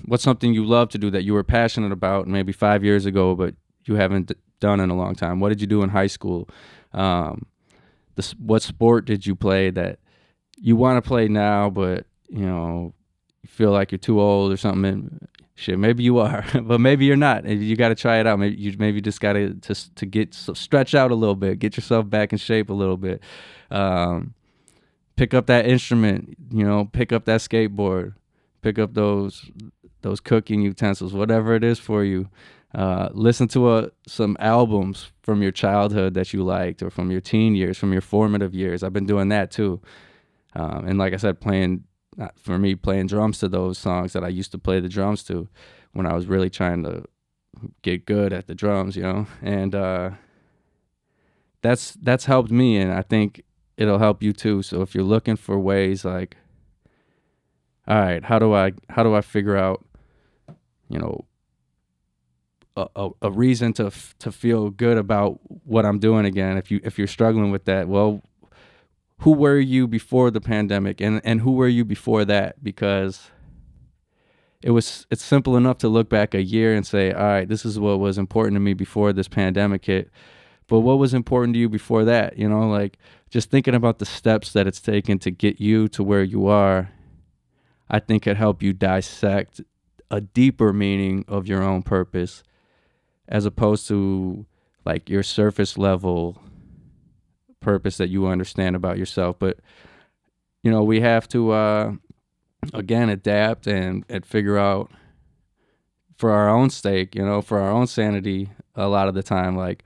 What's 0.06 0.22
something 0.22 0.52
you 0.52 0.64
love 0.64 0.90
to 0.90 0.98
do 0.98 1.10
that 1.10 1.24
you 1.24 1.32
were 1.32 1.44
passionate 1.44 1.92
about 1.92 2.26
maybe 2.26 2.52
five 2.52 2.84
years 2.84 3.06
ago, 3.06 3.34
but 3.34 3.54
you 3.86 3.94
haven't 3.94 4.32
done 4.60 4.80
in 4.80 4.90
a 4.90 4.96
long 4.96 5.14
time? 5.14 5.40
What 5.40 5.48
did 5.48 5.60
you 5.60 5.66
do 5.66 5.82
in 5.82 5.88
high 5.88 6.08
school? 6.08 6.48
Um, 6.92 7.46
this, 8.16 8.32
what 8.32 8.62
sport 8.62 9.06
did 9.06 9.26
you 9.26 9.34
play 9.34 9.70
that 9.70 9.98
you 10.58 10.76
want 10.76 11.02
to 11.02 11.08
play 11.08 11.28
now, 11.28 11.70
but 11.70 12.06
you 12.28 12.44
know 12.44 12.92
feel 13.46 13.70
like 13.70 13.92
you're 13.92 13.98
too 13.98 14.20
old 14.20 14.52
or 14.52 14.56
something? 14.56 15.26
Shit, 15.56 15.78
maybe 15.78 16.02
you 16.02 16.18
are, 16.18 16.44
but 16.62 16.80
maybe 16.80 17.04
you're 17.04 17.16
not. 17.16 17.46
You 17.46 17.76
got 17.76 17.90
to 17.90 17.94
try 17.94 18.18
it 18.18 18.26
out. 18.26 18.38
Maybe 18.38 18.56
you 18.56 18.74
maybe 18.78 19.00
just 19.00 19.20
got 19.20 19.34
to 19.34 19.54
to 19.54 19.94
to 19.94 20.06
get 20.06 20.34
stretch 20.34 20.94
out 20.94 21.10
a 21.10 21.14
little 21.14 21.36
bit, 21.36 21.58
get 21.58 21.76
yourself 21.76 22.08
back 22.10 22.32
in 22.32 22.38
shape 22.38 22.70
a 22.70 22.74
little 22.74 22.96
bit. 22.96 23.22
Um, 23.70 24.34
pick 25.16 25.34
up 25.34 25.46
that 25.46 25.66
instrument, 25.66 26.36
you 26.50 26.64
know, 26.64 26.86
pick 26.86 27.12
up 27.12 27.24
that 27.26 27.40
skateboard, 27.40 28.14
pick 28.62 28.78
up 28.78 28.94
those 28.94 29.50
those 30.02 30.20
cooking 30.20 30.60
utensils, 30.60 31.14
whatever 31.14 31.54
it 31.54 31.64
is 31.64 31.78
for 31.78 32.04
you. 32.04 32.28
Uh, 32.74 33.08
listen 33.12 33.46
to 33.46 33.72
a, 33.72 33.90
some 34.06 34.36
albums 34.40 35.12
from 35.22 35.40
your 35.40 35.52
childhood 35.52 36.14
that 36.14 36.32
you 36.32 36.42
liked 36.42 36.82
or 36.82 36.90
from 36.90 37.10
your 37.10 37.20
teen 37.20 37.54
years, 37.54 37.78
from 37.78 37.92
your 37.92 38.02
formative 38.02 38.54
years. 38.54 38.82
I've 38.82 38.92
been 38.92 39.06
doing 39.06 39.28
that 39.28 39.52
too. 39.52 39.80
Um, 40.54 40.86
and 40.86 40.98
like 40.98 41.14
I 41.14 41.16
said, 41.16 41.40
playing, 41.40 41.84
uh, 41.84 41.93
for 42.36 42.58
me, 42.58 42.74
playing 42.74 43.06
drums 43.06 43.38
to 43.38 43.48
those 43.48 43.78
songs 43.78 44.12
that 44.12 44.24
I 44.24 44.28
used 44.28 44.52
to 44.52 44.58
play 44.58 44.80
the 44.80 44.88
drums 44.88 45.22
to 45.24 45.48
when 45.92 46.06
I 46.06 46.14
was 46.14 46.26
really 46.26 46.50
trying 46.50 46.82
to 46.84 47.04
get 47.82 48.06
good 48.06 48.32
at 48.32 48.46
the 48.46 48.54
drums, 48.54 48.96
you 48.96 49.02
know? 49.02 49.26
And 49.42 49.74
uh, 49.74 50.10
that's, 51.62 51.92
that's 51.94 52.24
helped 52.24 52.50
me. 52.50 52.76
And 52.78 52.92
I 52.92 53.02
think 53.02 53.42
it'll 53.76 53.98
help 53.98 54.22
you 54.22 54.32
too. 54.32 54.62
So 54.62 54.82
if 54.82 54.94
you're 54.94 55.04
looking 55.04 55.36
for 55.36 55.58
ways 55.58 56.04
like, 56.04 56.36
all 57.86 57.98
right, 57.98 58.24
how 58.24 58.38
do 58.38 58.54
I, 58.54 58.72
how 58.88 59.02
do 59.02 59.14
I 59.14 59.20
figure 59.20 59.56
out, 59.56 59.84
you 60.88 60.98
know, 60.98 61.24
a, 62.76 63.10
a 63.22 63.30
reason 63.30 63.72
to 63.74 63.92
to 64.18 64.32
feel 64.32 64.70
good 64.70 64.98
about 64.98 65.38
what 65.64 65.86
I'm 65.86 65.98
doing 65.98 66.24
again. 66.26 66.56
If 66.56 66.70
you 66.70 66.80
if 66.82 66.98
you're 66.98 67.06
struggling 67.06 67.50
with 67.50 67.66
that, 67.66 67.88
well, 67.88 68.22
who 69.18 69.32
were 69.32 69.58
you 69.58 69.86
before 69.86 70.30
the 70.30 70.40
pandemic, 70.40 71.00
and 71.00 71.20
and 71.24 71.40
who 71.40 71.52
were 71.52 71.68
you 71.68 71.84
before 71.84 72.24
that? 72.24 72.62
Because 72.62 73.30
it 74.62 74.70
was 74.70 75.06
it's 75.10 75.22
simple 75.22 75.56
enough 75.56 75.78
to 75.78 75.88
look 75.88 76.08
back 76.08 76.34
a 76.34 76.42
year 76.42 76.74
and 76.74 76.86
say, 76.86 77.12
all 77.12 77.26
right, 77.26 77.48
this 77.48 77.64
is 77.64 77.78
what 77.78 78.00
was 78.00 78.18
important 78.18 78.56
to 78.56 78.60
me 78.60 78.74
before 78.74 79.12
this 79.12 79.28
pandemic 79.28 79.84
hit. 79.84 80.10
But 80.66 80.80
what 80.80 80.98
was 80.98 81.12
important 81.12 81.54
to 81.54 81.60
you 81.60 81.68
before 81.68 82.04
that? 82.04 82.38
You 82.38 82.48
know, 82.48 82.68
like 82.68 82.98
just 83.30 83.50
thinking 83.50 83.74
about 83.74 83.98
the 83.98 84.06
steps 84.06 84.52
that 84.52 84.66
it's 84.66 84.80
taken 84.80 85.18
to 85.18 85.30
get 85.30 85.60
you 85.60 85.88
to 85.88 86.02
where 86.02 86.22
you 86.22 86.46
are, 86.46 86.90
I 87.90 87.98
think 87.98 88.22
could 88.22 88.36
help 88.36 88.62
you 88.62 88.72
dissect 88.72 89.60
a 90.10 90.20
deeper 90.20 90.72
meaning 90.72 91.24
of 91.28 91.46
your 91.46 91.62
own 91.62 91.82
purpose 91.82 92.42
as 93.28 93.44
opposed 93.44 93.88
to 93.88 94.46
like 94.84 95.10
your 95.10 95.22
surface 95.22 95.76
level 95.76 96.40
purpose 97.64 97.96
that 97.96 98.08
you 98.08 98.26
understand 98.26 98.76
about 98.76 98.98
yourself 98.98 99.36
but 99.38 99.58
you 100.62 100.70
know 100.70 100.82
we 100.82 101.00
have 101.00 101.26
to 101.26 101.50
uh 101.50 101.92
again 102.72 103.08
adapt 103.08 103.66
and 103.66 104.04
and 104.08 104.24
figure 104.24 104.58
out 104.58 104.90
for 106.16 106.30
our 106.30 106.48
own 106.48 106.70
sake 106.70 107.14
you 107.14 107.24
know 107.24 107.42
for 107.42 107.58
our 107.58 107.70
own 107.70 107.86
sanity 107.86 108.50
a 108.76 108.88
lot 108.88 109.08
of 109.08 109.14
the 109.14 109.22
time 109.22 109.56
like 109.56 109.84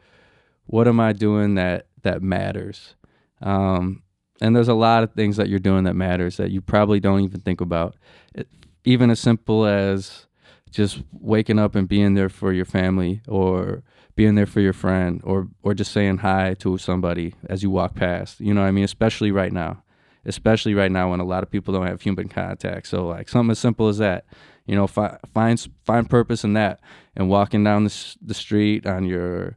what 0.67 0.87
am 0.87 1.01
i 1.01 1.13
doing 1.13 1.55
that 1.55 1.89
that 2.03 2.23
matters? 2.23 2.95
Um 3.41 4.03
and 4.41 4.55
there's 4.55 4.69
a 4.69 4.75
lot 4.75 5.03
of 5.03 5.13
things 5.15 5.37
that 5.37 5.49
you're 5.49 5.59
doing 5.59 5.85
that 5.85 5.97
matters 5.97 6.37
that 6.37 6.53
you 6.53 6.61
probably 6.61 7.01
don't 7.01 7.23
even 7.23 7.41
think 7.41 7.61
about. 7.61 7.97
It, 8.35 8.49
even 8.85 9.11
as 9.11 9.19
simple 9.19 9.67
as 9.67 10.27
just 10.71 11.03
waking 11.13 11.59
up 11.59 11.75
and 11.75 11.89
being 11.89 12.15
there 12.15 12.29
for 12.29 12.53
your 12.53 12.65
family 12.65 13.21
or 13.27 13.83
being 14.19 14.35
there 14.35 14.47
for 14.47 14.61
your 14.61 14.73
friend 14.73 15.21
or 15.23 15.47
or 15.63 15.75
just 15.75 15.93
saying 15.93 16.19
hi 16.19 16.53
to 16.53 16.77
somebody 16.77 17.37
as 17.49 17.63
you 17.63 17.71
walk 17.71 17.95
past 17.95 18.41
you 18.41 18.53
know 18.53 18.63
i 18.63 18.73
mean 18.73 18.83
especially 18.83 19.31
right 19.31 19.53
now 19.53 19.81
especially 20.25 20.75
right 20.75 20.91
now 20.91 21.09
when 21.09 21.21
a 21.21 21.25
lot 21.25 21.45
of 21.45 21.49
people 21.49 21.73
don't 21.73 21.87
have 21.87 22.03
human 22.03 22.29
contact 22.29 22.89
so 22.89 23.07
like 23.07 23.29
something 23.29 23.53
as 23.53 23.61
simple 23.61 23.87
as 23.87 23.99
that 23.99 24.25
you 24.67 24.75
know 24.75 24.89
fi- 24.89 25.17
find 25.33 25.69
find 25.85 26.11
purpose 26.11 26.43
in 26.43 26.55
that 26.55 26.81
and 27.15 27.31
walking 27.31 27.63
down 27.63 27.85
the, 27.85 28.17
the 28.21 28.35
street 28.35 28.89
on 28.89 29.05
your 29.05 29.57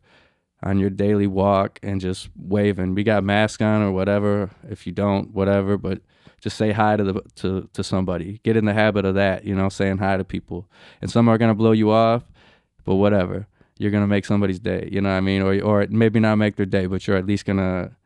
on 0.61 0.77
your 0.77 0.91
daily 0.91 1.25
walk 1.25 1.79
and 1.81 1.99
just 1.99 2.29
waving 2.35 2.93
we 2.93 3.03
got 3.03 3.23
masks 3.23 3.63
on 3.63 3.81
or 3.81 3.91
whatever 3.91 4.51
if 4.69 4.85
you 4.85 4.93
don't 4.93 5.31
whatever 5.31 5.75
but 5.75 6.03
just 6.39 6.55
say 6.55 6.71
hi 6.71 6.97
to 6.97 7.03
the 7.03 7.21
to 7.35 7.69
to 7.73 7.83
somebody. 7.83 8.39
Get 8.43 8.57
in 8.57 8.65
the 8.65 8.73
habit 8.73 9.05
of 9.05 9.13
that, 9.13 9.45
you 9.45 9.53
know, 9.53 9.69
saying 9.69 9.99
hi 9.99 10.17
to 10.17 10.23
people. 10.23 10.67
And 10.99 11.11
some 11.11 11.29
are 11.29 11.37
gonna 11.37 11.53
blow 11.53 11.71
you 11.71 11.91
off, 11.91 12.23
but 12.83 12.95
whatever. 12.95 13.45
You're 13.81 13.89
gonna 13.89 14.05
make 14.05 14.25
somebody's 14.25 14.59
day. 14.59 14.87
You 14.91 15.01
know 15.01 15.09
what 15.09 15.15
I 15.15 15.21
mean? 15.21 15.41
Or 15.41 15.59
or 15.59 15.87
maybe 15.89 16.19
not 16.19 16.35
make 16.35 16.55
their 16.55 16.67
day, 16.67 16.85
but 16.85 17.07
you're 17.07 17.17
at 17.17 17.25
least 17.25 17.45
gonna 17.45 17.97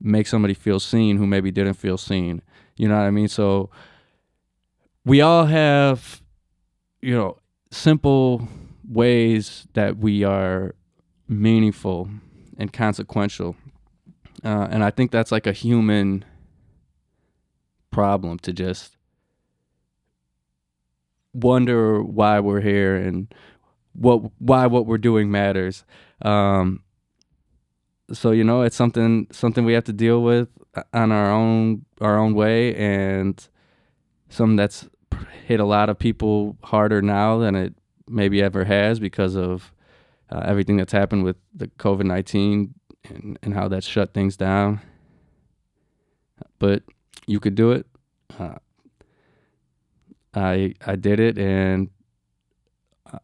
make 0.00 0.26
somebody 0.26 0.54
feel 0.54 0.80
seen 0.80 1.18
who 1.18 1.26
maybe 1.26 1.50
didn't 1.50 1.74
feel 1.74 1.98
seen. 1.98 2.40
You 2.76 2.88
know 2.88 2.96
what 2.96 3.04
I 3.04 3.10
mean? 3.10 3.28
So 3.28 3.68
we 5.04 5.20
all 5.20 5.44
have, 5.44 6.22
you 7.02 7.14
know, 7.14 7.36
simple 7.70 8.48
ways 8.88 9.68
that 9.74 9.98
we 9.98 10.24
are 10.24 10.74
meaningful 11.28 12.08
and 12.56 12.72
consequential. 12.72 13.54
Uh, 14.42 14.68
and 14.70 14.82
I 14.82 14.88
think 14.88 15.10
that's 15.10 15.30
like 15.30 15.46
a 15.46 15.52
human 15.52 16.24
problem 17.90 18.38
to 18.38 18.52
just 18.54 18.96
wonder 21.34 22.02
why 22.02 22.40
we're 22.40 22.62
here 22.62 22.96
and 22.96 23.32
what 23.92 24.22
why 24.38 24.66
what 24.66 24.86
we're 24.86 24.98
doing 24.98 25.30
matters. 25.30 25.84
Um, 26.22 26.82
so 28.12 28.30
you 28.30 28.44
know, 28.44 28.62
it's 28.62 28.76
something 28.76 29.26
something 29.30 29.64
we 29.64 29.72
have 29.72 29.84
to 29.84 29.92
deal 29.92 30.22
with 30.22 30.48
on 30.92 31.12
our 31.12 31.30
own 31.30 31.84
our 32.00 32.18
own 32.18 32.34
way, 32.34 32.74
and 32.76 33.48
something 34.28 34.56
that's 34.56 34.88
hit 35.46 35.60
a 35.60 35.64
lot 35.64 35.88
of 35.88 35.98
people 35.98 36.56
harder 36.62 37.02
now 37.02 37.38
than 37.38 37.54
it 37.54 37.74
maybe 38.08 38.42
ever 38.42 38.64
has 38.64 38.98
because 38.98 39.36
of 39.36 39.72
uh, 40.30 40.42
everything 40.44 40.76
that's 40.76 40.92
happened 40.92 41.24
with 41.24 41.36
the 41.54 41.68
COVID 41.68 42.04
nineteen 42.04 42.74
and, 43.04 43.38
and 43.42 43.54
how 43.54 43.68
that's 43.68 43.86
shut 43.86 44.14
things 44.14 44.36
down. 44.36 44.80
But 46.58 46.82
you 47.26 47.40
could 47.40 47.54
do 47.54 47.72
it. 47.72 47.86
Uh, 48.38 48.56
I 50.34 50.74
I 50.86 50.96
did 50.96 51.20
it, 51.20 51.38
and 51.38 51.90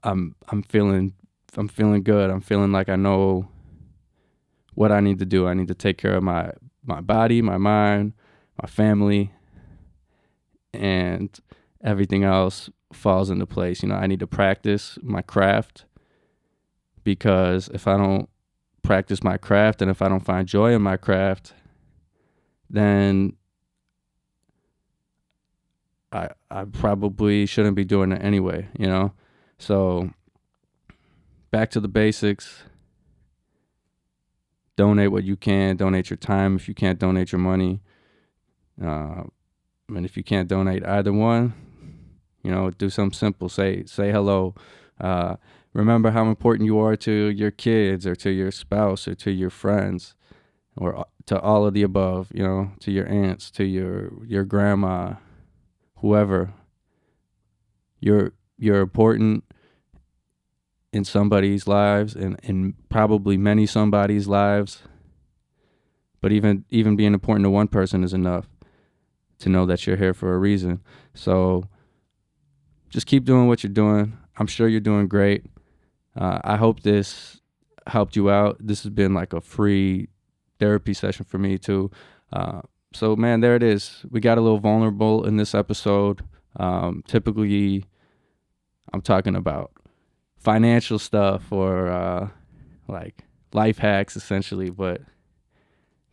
I'm 0.03 0.35
I'm 0.49 0.63
feeling 0.63 1.15
I'm 1.57 1.69
feeling 1.69 2.03
good. 2.03 2.31
I'm 2.31 2.41
feeling 2.41 2.73
like 2.73 2.89
I 2.89 2.97
know 2.97 3.49
what 4.75 4.93
I 4.93 5.01
need 5.01 5.19
to 5.19 5.27
do. 5.27 5.47
I 5.47 5.55
need 5.55 5.69
to 5.69 5.75
take 5.75 5.99
care 5.99 6.15
of 6.15 6.23
my 6.23 6.53
my 6.85 7.01
body, 7.01 7.43
my 7.43 7.59
mind, 7.59 8.13
my 8.61 8.69
family, 8.69 9.33
and 10.73 11.39
everything 11.83 12.25
else 12.25 12.71
falls 12.93 13.31
into 13.31 13.47
place. 13.47 13.83
You 13.83 13.89
know, 13.89 13.97
I 13.97 14.07
need 14.07 14.21
to 14.21 14.27
practice 14.27 14.99
my 15.03 15.23
craft 15.23 15.85
because 17.05 17.69
if 17.69 17.87
I 17.87 17.97
don't 17.97 18.29
practice 18.83 19.23
my 19.23 19.37
craft 19.37 19.83
and 19.83 19.91
if 19.91 20.01
I 20.01 20.09
don't 20.09 20.25
find 20.25 20.47
joy 20.47 20.73
in 20.73 20.83
my 20.83 20.97
craft, 20.97 21.53
then 22.71 23.35
I 26.13 26.31
I 26.51 26.65
probably 26.65 27.47
shouldn't 27.47 27.77
be 27.77 27.85
doing 27.85 28.13
it 28.13 28.23
anyway, 28.23 28.69
you 28.79 28.87
know? 28.87 29.13
So 29.59 30.11
back 31.51 31.71
to 31.71 31.81
the 31.81 31.89
basics. 31.89 32.63
Donate 34.77 35.11
what 35.11 35.25
you 35.25 35.37
can. 35.37 35.77
Donate 35.77 36.09
your 36.09 36.17
time 36.17 36.57
if 36.57 36.69
you 36.69 36.75
can't 36.75 36.99
donate 36.99 37.33
your 37.33 37.41
money. 37.41 37.81
Uh, 38.83 39.25
and 39.89 40.05
if 40.05 40.17
you 40.17 40.23
can't 40.23 40.49
donate 40.49 40.87
either 40.87 41.13
one, 41.13 41.53
you 42.45 42.51
know, 42.51 42.71
do 42.71 42.89
something 42.89 43.17
simple. 43.17 43.49
Say 43.49 43.85
say 43.87 44.13
hello. 44.13 44.55
Uh, 45.01 45.37
remember 45.73 46.13
how 46.13 46.29
important 46.29 46.67
you 46.67 46.79
are 46.79 46.97
to 46.97 47.13
your 47.13 47.51
kids 47.51 48.07
or 48.07 48.15
to 48.17 48.31
your 48.31 48.53
spouse 48.53 49.09
or 49.09 49.15
to 49.17 49.33
your 49.33 49.51
friends 49.51 50.15
or 50.77 51.07
to 51.27 51.41
all 51.41 51.67
of 51.67 51.75
the 51.75 51.83
above. 51.83 52.31
You 52.33 52.45
know, 52.45 52.71
to 52.81 52.93
your 52.93 53.09
aunts, 53.09 53.51
to 53.53 53.65
your 53.65 54.13
your 54.25 54.45
grandma, 54.45 55.15
whoever. 55.97 56.55
You're 58.01 58.33
you're 58.57 58.81
important 58.81 59.45
in 60.93 61.05
somebody's 61.05 61.67
lives 61.67 62.15
and 62.15 62.39
in 62.43 62.75
probably 62.89 63.37
many 63.37 63.67
somebody's 63.67 64.27
lives. 64.27 64.83
But 66.21 66.33
even 66.33 66.65
even 66.71 66.97
being 66.97 67.15
important 67.15 67.45
to 67.45 67.51
one 67.51 67.69
person 67.69 68.03
is 68.03 68.13
enough 68.13 68.49
to 69.41 69.49
know 69.49 69.67
that 69.67 69.87
you're 69.87 69.97
here 69.97 70.15
for 70.15 70.35
a 70.35 70.39
reason. 70.39 70.81
So 71.15 71.65
just 72.89 73.07
keep 73.07 73.25
doing 73.25 73.47
what 73.47 73.63
you're 73.63 73.73
doing. 73.73 74.17
I'm 74.37 74.47
sure 74.47 74.69
you're 74.69 74.81
doing 74.81 75.07
great. 75.09 75.45
Uh, 76.17 76.41
i 76.43 76.57
hope 76.57 76.83
this 76.83 77.41
helped 77.87 78.17
you 78.17 78.31
out. 78.31 78.57
This 78.59 78.83
has 78.83 78.91
been 78.91 79.15
like 79.15 79.33
a 79.33 79.41
free 79.41 80.09
therapy 80.59 80.93
session 80.95 81.25
for 81.25 81.39
me 81.39 81.59
too. 81.59 81.91
Uh, 82.33 82.63
so 82.93 83.15
man 83.15 83.41
there 83.41 83.55
it 83.55 83.63
is. 83.63 84.05
We 84.11 84.21
got 84.21 84.39
a 84.39 84.41
little 84.41 84.59
vulnerable 84.59 85.25
in 85.25 85.37
this 85.37 85.55
episode. 85.55 86.23
Um, 86.57 87.05
typically 87.07 87.85
i'm 88.93 89.03
talking 89.03 89.37
about 89.37 89.71
financial 90.49 90.99
stuff 90.99 91.53
or 91.53 91.89
uh, 91.89 92.27
like 92.87 93.25
life 93.53 93.77
hacks 93.77 94.17
essentially. 94.17 94.71
But 94.71 95.03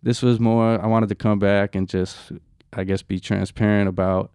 this 0.04 0.22
was 0.22 0.42
more, 0.42 0.78
I 0.84 0.88
wanted 0.88 1.08
to 1.08 1.16
come 1.16 1.40
back 1.40 1.74
and 1.74 1.88
just, 1.88 2.34
I 2.74 2.84
guess, 2.84 3.02
be 3.02 3.18
transparent 3.18 3.88
about 3.88 4.34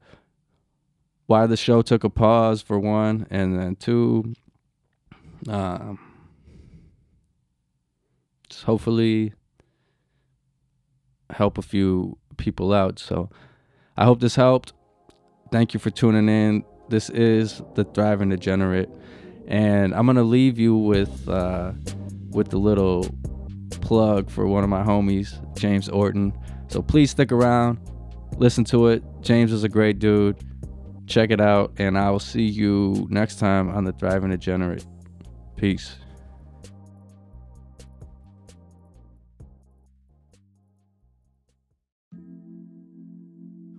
why 1.26 1.46
the 1.46 1.56
show 1.58 1.82
took 1.82 2.02
a 2.02 2.08
pause 2.08 2.62
for 2.62 2.78
one, 2.78 3.26
and 3.28 3.58
then 3.58 3.76
two, 3.76 4.34
um, 5.46 5.98
just 8.48 8.64
hopefully 8.64 9.34
help 11.28 11.58
a 11.58 11.62
few 11.62 12.16
people 12.38 12.72
out. 12.72 12.98
So 12.98 13.28
I 13.98 14.06
hope 14.06 14.20
this 14.20 14.36
helped. 14.36 14.72
Thank 15.52 15.74
you 15.74 15.78
for 15.78 15.90
tuning 15.90 16.30
in. 16.30 16.64
This 16.88 17.10
is 17.10 17.60
the 17.74 17.84
Thriving 17.84 18.30
Degenerate 18.30 18.88
and 19.50 19.92
I'm 19.94 20.06
gonna 20.06 20.22
leave 20.22 20.58
you 20.58 20.76
with 20.76 21.28
uh, 21.28 21.72
with 22.30 22.48
the 22.48 22.58
little 22.58 23.06
plug 23.82 24.30
for 24.30 24.46
one 24.46 24.62
of 24.62 24.70
my 24.70 24.82
homies, 24.82 25.36
James 25.58 25.88
Orton. 25.88 26.32
So 26.68 26.80
please 26.80 27.10
stick 27.10 27.32
around, 27.32 27.80
listen 28.36 28.64
to 28.66 28.86
it. 28.86 29.02
James 29.20 29.52
is 29.52 29.64
a 29.64 29.68
great 29.68 29.98
dude. 29.98 30.36
Check 31.06 31.32
it 31.32 31.40
out, 31.40 31.72
and 31.78 31.98
I 31.98 32.10
will 32.10 32.20
see 32.20 32.44
you 32.44 33.08
next 33.10 33.40
time 33.40 33.68
on 33.68 33.82
the 33.82 33.92
Thriving 33.92 34.30
Degenerate. 34.30 34.86
Peace. 35.56 35.96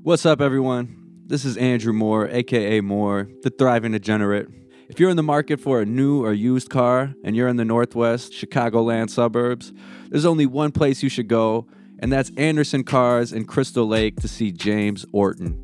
What's 0.03 0.25
up, 0.25 0.41
everyone? 0.41 0.97
This 1.27 1.45
is 1.45 1.55
Andrew 1.55 1.93
Moore, 1.93 2.27
aka 2.27 2.81
Moore, 2.81 3.29
the 3.43 3.49
Thriving 3.49 3.93
Degenerate. 3.93 4.60
If 4.91 4.99
you're 4.99 5.09
in 5.09 5.15
the 5.15 5.23
market 5.23 5.61
for 5.61 5.79
a 5.79 5.85
new 5.85 6.25
or 6.25 6.33
used 6.33 6.69
car 6.69 7.15
and 7.23 7.33
you're 7.33 7.47
in 7.47 7.55
the 7.55 7.63
Northwest 7.63 8.33
Chicagoland 8.33 9.09
suburbs, 9.09 9.71
there's 10.09 10.25
only 10.25 10.45
one 10.45 10.73
place 10.73 11.01
you 11.01 11.07
should 11.07 11.29
go, 11.29 11.65
and 11.99 12.11
that's 12.11 12.29
Anderson 12.35 12.83
Cars 12.83 13.31
in 13.31 13.45
Crystal 13.45 13.87
Lake 13.87 14.17
to 14.17 14.27
see 14.27 14.51
James 14.51 15.05
Orton. 15.13 15.57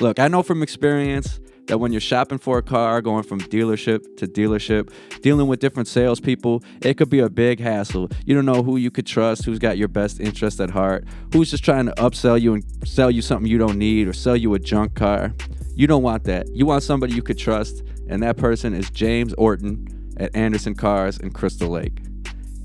Look, 0.00 0.18
I 0.18 0.28
know 0.28 0.42
from 0.42 0.62
experience 0.62 1.38
that 1.66 1.76
when 1.76 1.92
you're 1.92 2.00
shopping 2.00 2.38
for 2.38 2.56
a 2.56 2.62
car, 2.62 3.02
going 3.02 3.24
from 3.24 3.40
dealership 3.42 4.16
to 4.16 4.26
dealership, 4.26 4.90
dealing 5.20 5.48
with 5.48 5.60
different 5.60 5.86
salespeople, 5.86 6.64
it 6.80 6.94
could 6.96 7.10
be 7.10 7.18
a 7.18 7.28
big 7.28 7.60
hassle. 7.60 8.08
You 8.24 8.34
don't 8.34 8.46
know 8.46 8.62
who 8.62 8.78
you 8.78 8.90
could 8.90 9.06
trust, 9.06 9.44
who's 9.44 9.58
got 9.58 9.76
your 9.76 9.88
best 9.88 10.18
interest 10.18 10.60
at 10.60 10.70
heart, 10.70 11.04
who's 11.34 11.50
just 11.50 11.62
trying 11.62 11.86
to 11.86 11.92
upsell 11.96 12.40
you 12.40 12.54
and 12.54 12.64
sell 12.86 13.10
you 13.10 13.20
something 13.20 13.50
you 13.50 13.58
don't 13.58 13.76
need 13.76 14.08
or 14.08 14.14
sell 14.14 14.34
you 14.34 14.54
a 14.54 14.58
junk 14.58 14.94
car. 14.94 15.34
You 15.76 15.86
don't 15.86 16.02
want 16.02 16.24
that. 16.24 16.48
You 16.52 16.66
want 16.66 16.82
somebody 16.82 17.14
you 17.14 17.22
could 17.22 17.38
trust 17.38 17.84
and 18.08 18.22
that 18.22 18.36
person 18.36 18.74
is 18.74 18.90
James 18.90 19.32
Orton 19.34 20.14
at 20.16 20.34
Anderson 20.34 20.74
Cars 20.74 21.18
in 21.18 21.30
Crystal 21.30 21.68
Lake. 21.68 22.00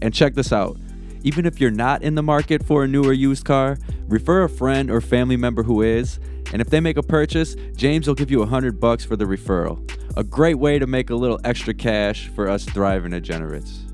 And 0.02 0.14
check 0.14 0.34
this 0.34 0.52
out 0.52 0.78
even 1.24 1.46
if 1.46 1.62
you're 1.62 1.72
not 1.72 2.02
in 2.02 2.16
the 2.16 2.24
market 2.24 2.64
for 2.66 2.84
a 2.84 2.88
new 2.88 3.04
or 3.04 3.14
used 3.14 3.46
car, 3.46 3.78
refer 4.08 4.44
a 4.44 4.50
friend 4.50 4.90
or 4.90 5.02
family 5.02 5.38
member 5.38 5.64
who 5.64 5.82
is, 5.82 6.20
and 6.52 6.62
if 6.62 6.70
they 6.70 6.80
make 6.80 6.98
a 6.98 7.04
purchase, 7.04 7.56
James 7.76 8.08
will 8.08 8.16
give 8.16 8.32
you 8.32 8.42
a 8.42 8.46
hundred 8.46 8.80
bucks 8.80 9.06
for 9.06 9.16
the 9.16 9.26
referral. 9.26 9.80
A 10.18 10.24
great 10.24 10.56
way 10.56 10.80
to 10.80 10.88
make 10.88 11.10
a 11.10 11.16
little 11.16 11.40
extra 11.44 11.74
cash 11.74 12.28
for 12.30 12.50
us 12.50 12.66
thriving 12.66 13.12
degenerates. 13.12 13.86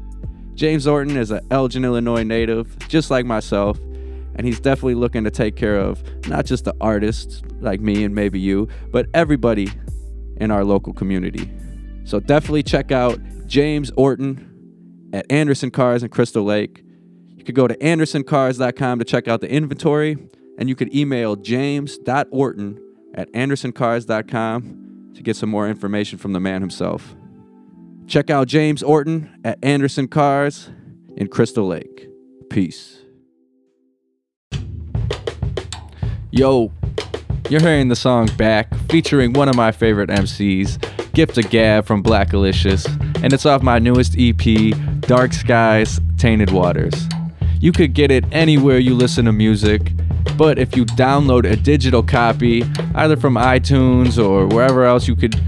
James 0.55 0.87
Orton 0.87 1.17
is 1.17 1.29
an 1.29 1.45
Elgin, 1.51 1.85
Illinois 1.85 2.23
native, 2.23 2.75
just 2.87 3.11
like 3.11 3.25
myself, 3.25 3.77
and 4.37 4.45
he's 4.45 4.59
definitely 4.59 4.95
looking 4.95 5.23
to 5.23 5.31
take 5.31 5.55
care 5.55 5.77
of 5.77 6.01
not 6.27 6.45
just 6.45 6.65
the 6.65 6.75
artists 6.79 7.41
like 7.59 7.81
me 7.81 8.03
and 8.03 8.13
maybe 8.13 8.39
you, 8.39 8.67
but 8.91 9.07
everybody 9.13 9.69
in 10.37 10.51
our 10.51 10.63
local 10.63 10.93
community. 10.93 11.51
So 12.03 12.19
definitely 12.19 12.63
check 12.63 12.91
out 12.91 13.19
James 13.47 13.91
Orton 13.97 15.09
at 15.13 15.25
Anderson 15.31 15.71
Cars 15.71 16.03
in 16.03 16.09
Crystal 16.09 16.43
Lake. 16.43 16.83
You 17.35 17.43
could 17.43 17.55
go 17.55 17.67
to 17.67 17.75
andersoncars.com 17.75 18.99
to 18.99 19.05
check 19.05 19.27
out 19.27 19.41
the 19.41 19.49
inventory, 19.49 20.17
and 20.57 20.69
you 20.69 20.75
could 20.75 20.93
email 20.95 21.35
james.orton 21.35 22.79
at 23.15 23.31
andersoncars.com 23.33 25.11
to 25.15 25.23
get 25.23 25.35
some 25.35 25.49
more 25.49 25.67
information 25.67 26.17
from 26.19 26.33
the 26.33 26.39
man 26.39 26.61
himself. 26.61 27.15
Check 28.05 28.29
out 28.29 28.47
James 28.47 28.83
Orton 28.83 29.39
at 29.43 29.57
Anderson 29.63 30.07
Cars 30.07 30.69
in 31.17 31.27
Crystal 31.27 31.67
Lake. 31.67 32.07
Peace. 32.49 32.99
Yo, 36.37 36.71
you're 37.49 37.59
hearing 37.59 37.87
the 37.87 37.95
song 37.95 38.29
Back, 38.37 38.71
featuring 38.89 39.33
one 39.33 39.49
of 39.49 39.55
my 39.55 39.71
favorite 39.71 40.11
MCs, 40.11 40.77
Gift 41.13 41.35
of 41.39 41.49
Gab 41.49 41.87
from 41.87 42.03
Blackalicious, 42.03 42.85
and 43.23 43.33
it's 43.33 43.47
off 43.47 43.63
my 43.63 43.79
newest 43.79 44.15
EP, 44.19 44.75
Dark 44.99 45.33
Skies, 45.33 45.99
Tainted 46.19 46.51
Waters. 46.51 46.93
You 47.59 47.71
could 47.71 47.95
get 47.95 48.11
it 48.11 48.23
anywhere 48.31 48.77
you 48.77 48.93
listen 48.93 49.25
to 49.25 49.31
music, 49.31 49.93
but 50.37 50.59
if 50.59 50.77
you 50.77 50.85
download 50.85 51.51
a 51.51 51.55
digital 51.55 52.03
copy, 52.03 52.63
either 52.93 53.17
from 53.17 53.33
iTunes 53.33 54.23
or 54.23 54.45
wherever 54.45 54.85
else 54.85 55.07
you 55.07 55.15
could 55.15 55.41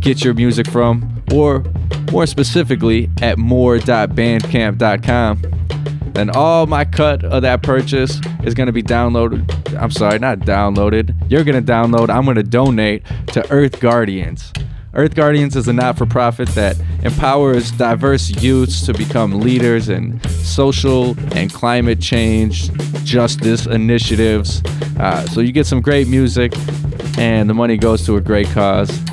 get 0.00 0.22
your 0.22 0.34
music 0.34 0.68
from, 0.68 1.22
or 1.32 1.64
more 2.12 2.26
specifically 2.26 3.08
at 3.22 3.38
moore.bandcamp.com, 3.38 5.63
then 6.14 6.30
all 6.30 6.66
my 6.66 6.84
cut 6.84 7.24
of 7.24 7.42
that 7.42 7.62
purchase 7.62 8.20
is 8.44 8.54
going 8.54 8.68
to 8.68 8.72
be 8.72 8.82
downloaded. 8.82 9.44
I'm 9.80 9.90
sorry, 9.90 10.18
not 10.18 10.38
downloaded. 10.40 11.14
You're 11.30 11.44
going 11.44 11.62
to 11.62 11.72
download, 11.72 12.08
I'm 12.08 12.24
going 12.24 12.36
to 12.36 12.42
donate 12.42 13.04
to 13.28 13.48
Earth 13.50 13.80
Guardians. 13.80 14.52
Earth 14.94 15.16
Guardians 15.16 15.56
is 15.56 15.66
a 15.66 15.72
not 15.72 15.98
for 15.98 16.06
profit 16.06 16.48
that 16.50 16.76
empowers 17.02 17.72
diverse 17.72 18.30
youths 18.42 18.86
to 18.86 18.94
become 18.94 19.40
leaders 19.40 19.88
in 19.88 20.22
social 20.28 21.16
and 21.34 21.52
climate 21.52 22.00
change 22.00 22.70
justice 23.02 23.66
initiatives. 23.66 24.62
Uh, 24.98 25.26
so 25.26 25.40
you 25.40 25.50
get 25.50 25.66
some 25.66 25.80
great 25.80 26.06
music, 26.06 26.52
and 27.18 27.50
the 27.50 27.54
money 27.54 27.76
goes 27.76 28.06
to 28.06 28.16
a 28.16 28.20
great 28.20 28.46
cause. 28.50 29.04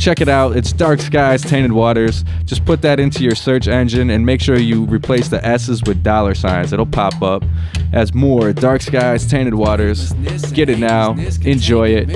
Check 0.00 0.22
it 0.22 0.30
out. 0.30 0.56
It's 0.56 0.72
Dark 0.72 0.98
Skies, 0.98 1.42
Tainted 1.42 1.72
Waters. 1.72 2.24
Just 2.46 2.64
put 2.64 2.80
that 2.80 2.98
into 2.98 3.22
your 3.22 3.34
search 3.34 3.68
engine 3.68 4.08
and 4.08 4.24
make 4.24 4.40
sure 4.40 4.58
you 4.58 4.86
replace 4.86 5.28
the 5.28 5.44
S's 5.44 5.82
with 5.82 6.02
dollar 6.02 6.34
signs. 6.34 6.72
It'll 6.72 6.86
pop 6.86 7.20
up 7.20 7.44
as 7.92 8.14
more 8.14 8.54
Dark 8.54 8.80
Skies, 8.80 9.26
Tainted 9.26 9.52
Waters. 9.52 10.14
Get 10.52 10.70
it 10.70 10.78
now. 10.78 11.12
Enjoy 11.42 11.88
it. 11.88 12.08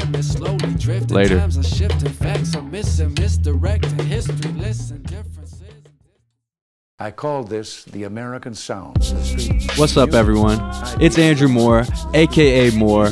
Later. 1.11 1.47
I 6.99 7.11
call 7.11 7.45
this 7.45 7.85
the 7.85 8.05
American 8.05 8.55
sound. 8.55 8.97
What's 9.77 9.99
up, 9.99 10.15
everyone? 10.15 10.59
It's 11.03 11.19
Andrew 11.19 11.49
Moore, 11.49 11.85
aka 12.15 12.71
Moore. 12.71 13.11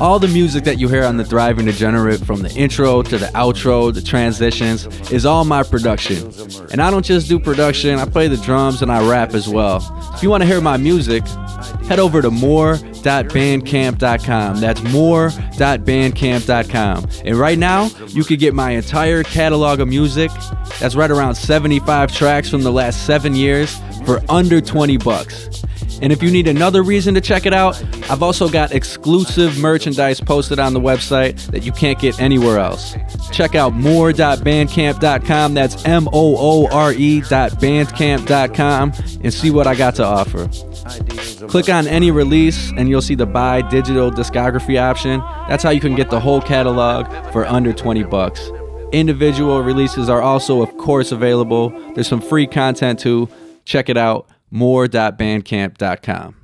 All 0.00 0.20
the 0.20 0.28
music 0.28 0.62
that 0.62 0.78
you 0.78 0.88
hear 0.88 1.02
on 1.02 1.16
the 1.16 1.24
Thriving 1.24 1.66
Degenerate, 1.66 2.24
from 2.24 2.40
the 2.40 2.54
intro 2.54 3.02
to 3.02 3.18
the 3.18 3.26
outro, 3.26 3.92
the 3.92 4.00
transitions, 4.00 4.86
is 5.10 5.26
all 5.26 5.44
my 5.44 5.64
production. 5.64 6.32
And 6.70 6.80
I 6.80 6.88
don't 6.88 7.04
just 7.04 7.28
do 7.28 7.40
production, 7.40 7.98
I 7.98 8.04
play 8.04 8.28
the 8.28 8.36
drums 8.36 8.80
and 8.80 8.92
I 8.92 9.10
rap 9.10 9.34
as 9.34 9.48
well. 9.48 9.84
If 10.14 10.22
you 10.22 10.30
want 10.30 10.44
to 10.44 10.46
hear 10.46 10.60
my 10.60 10.76
music, 10.76 11.26
head 11.88 11.98
over 11.98 12.22
to 12.22 12.30
moore.bandcamp.com. 12.30 14.60
That's 14.60 14.82
moore.bandcamp.com. 14.84 17.06
And 17.24 17.36
right 17.36 17.58
now, 17.58 17.90
you 18.06 18.22
can 18.22 18.36
get 18.36 18.54
my 18.54 18.70
entire 18.70 19.24
catalog 19.24 19.80
of 19.80 19.88
music. 19.88 20.30
That's 20.78 20.94
right 20.94 21.10
around 21.10 21.34
75 21.34 22.14
tracks 22.14 22.48
from 22.48 22.62
the 22.62 22.70
last 22.70 23.04
seven 23.04 23.34
years 23.34 23.76
for 24.06 24.22
under 24.28 24.60
20 24.60 24.96
bucks. 24.98 25.64
And 26.00 26.12
if 26.12 26.22
you 26.22 26.30
need 26.30 26.46
another 26.46 26.82
reason 26.82 27.14
to 27.14 27.20
check 27.20 27.46
it 27.46 27.52
out, 27.52 27.82
I've 28.10 28.22
also 28.22 28.48
got 28.48 28.72
exclusive 28.72 29.58
merchandise 29.58 30.20
posted 30.20 30.58
on 30.58 30.72
the 30.72 30.80
website 30.80 31.38
that 31.50 31.64
you 31.64 31.72
can't 31.72 31.98
get 31.98 32.20
anywhere 32.20 32.58
else. 32.58 32.96
Check 33.32 33.54
out 33.54 33.74
moore.bandcamp.com. 33.74 35.54
That's 35.54 35.84
M 35.84 36.08
O 36.08 36.36
O 36.36 36.66
R 36.68 36.92
E.bandcamp.com 36.92 38.92
and 39.22 39.34
see 39.34 39.50
what 39.50 39.66
I 39.66 39.74
got 39.74 39.94
to 39.96 40.04
offer. 40.04 40.48
Click 41.48 41.68
on 41.68 41.86
any 41.86 42.10
release 42.10 42.70
and 42.76 42.88
you'll 42.88 43.02
see 43.02 43.14
the 43.14 43.26
buy 43.26 43.62
digital 43.62 44.10
discography 44.10 44.80
option. 44.80 45.20
That's 45.48 45.62
how 45.62 45.70
you 45.70 45.80
can 45.80 45.94
get 45.94 46.10
the 46.10 46.20
whole 46.20 46.40
catalog 46.40 47.06
for 47.32 47.46
under 47.46 47.72
20 47.72 48.04
bucks. 48.04 48.50
Individual 48.92 49.62
releases 49.62 50.08
are 50.08 50.22
also, 50.22 50.62
of 50.62 50.74
course, 50.78 51.12
available. 51.12 51.68
There's 51.94 52.08
some 52.08 52.22
free 52.22 52.46
content 52.46 53.00
too. 53.00 53.28
Check 53.64 53.90
it 53.90 53.98
out 53.98 54.26
moore.bandcamp.com. 54.50 56.34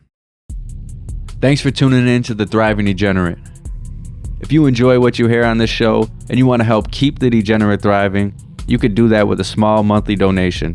Thanks 1.41 1.61
for 1.61 1.71
tuning 1.71 2.09
in 2.09 2.23
to 2.25 2.35
The 2.35 2.47
Thriving 2.47 2.87
Degenerate. 2.87 3.39
If 4.41 4.53
you 4.53 4.67
enjoy 4.67 5.01
what 5.01 5.19
you 5.19 5.27
hear 5.27 5.45
on 5.45 5.59
this 5.59 5.71
show 5.71 6.09
and 6.29 6.39
you 6.39 6.47
want 6.47 6.61
to 6.61 6.65
help 6.65 6.91
keep 6.91 7.19
the 7.19 7.31
degenerate 7.31 7.81
thriving, 7.81 8.35
you 8.67 8.79
could 8.79 8.95
do 8.95 9.09
that 9.09 9.27
with 9.27 9.41
a 9.41 9.45
small 9.45 9.83
monthly 9.83 10.17
donation. 10.17 10.75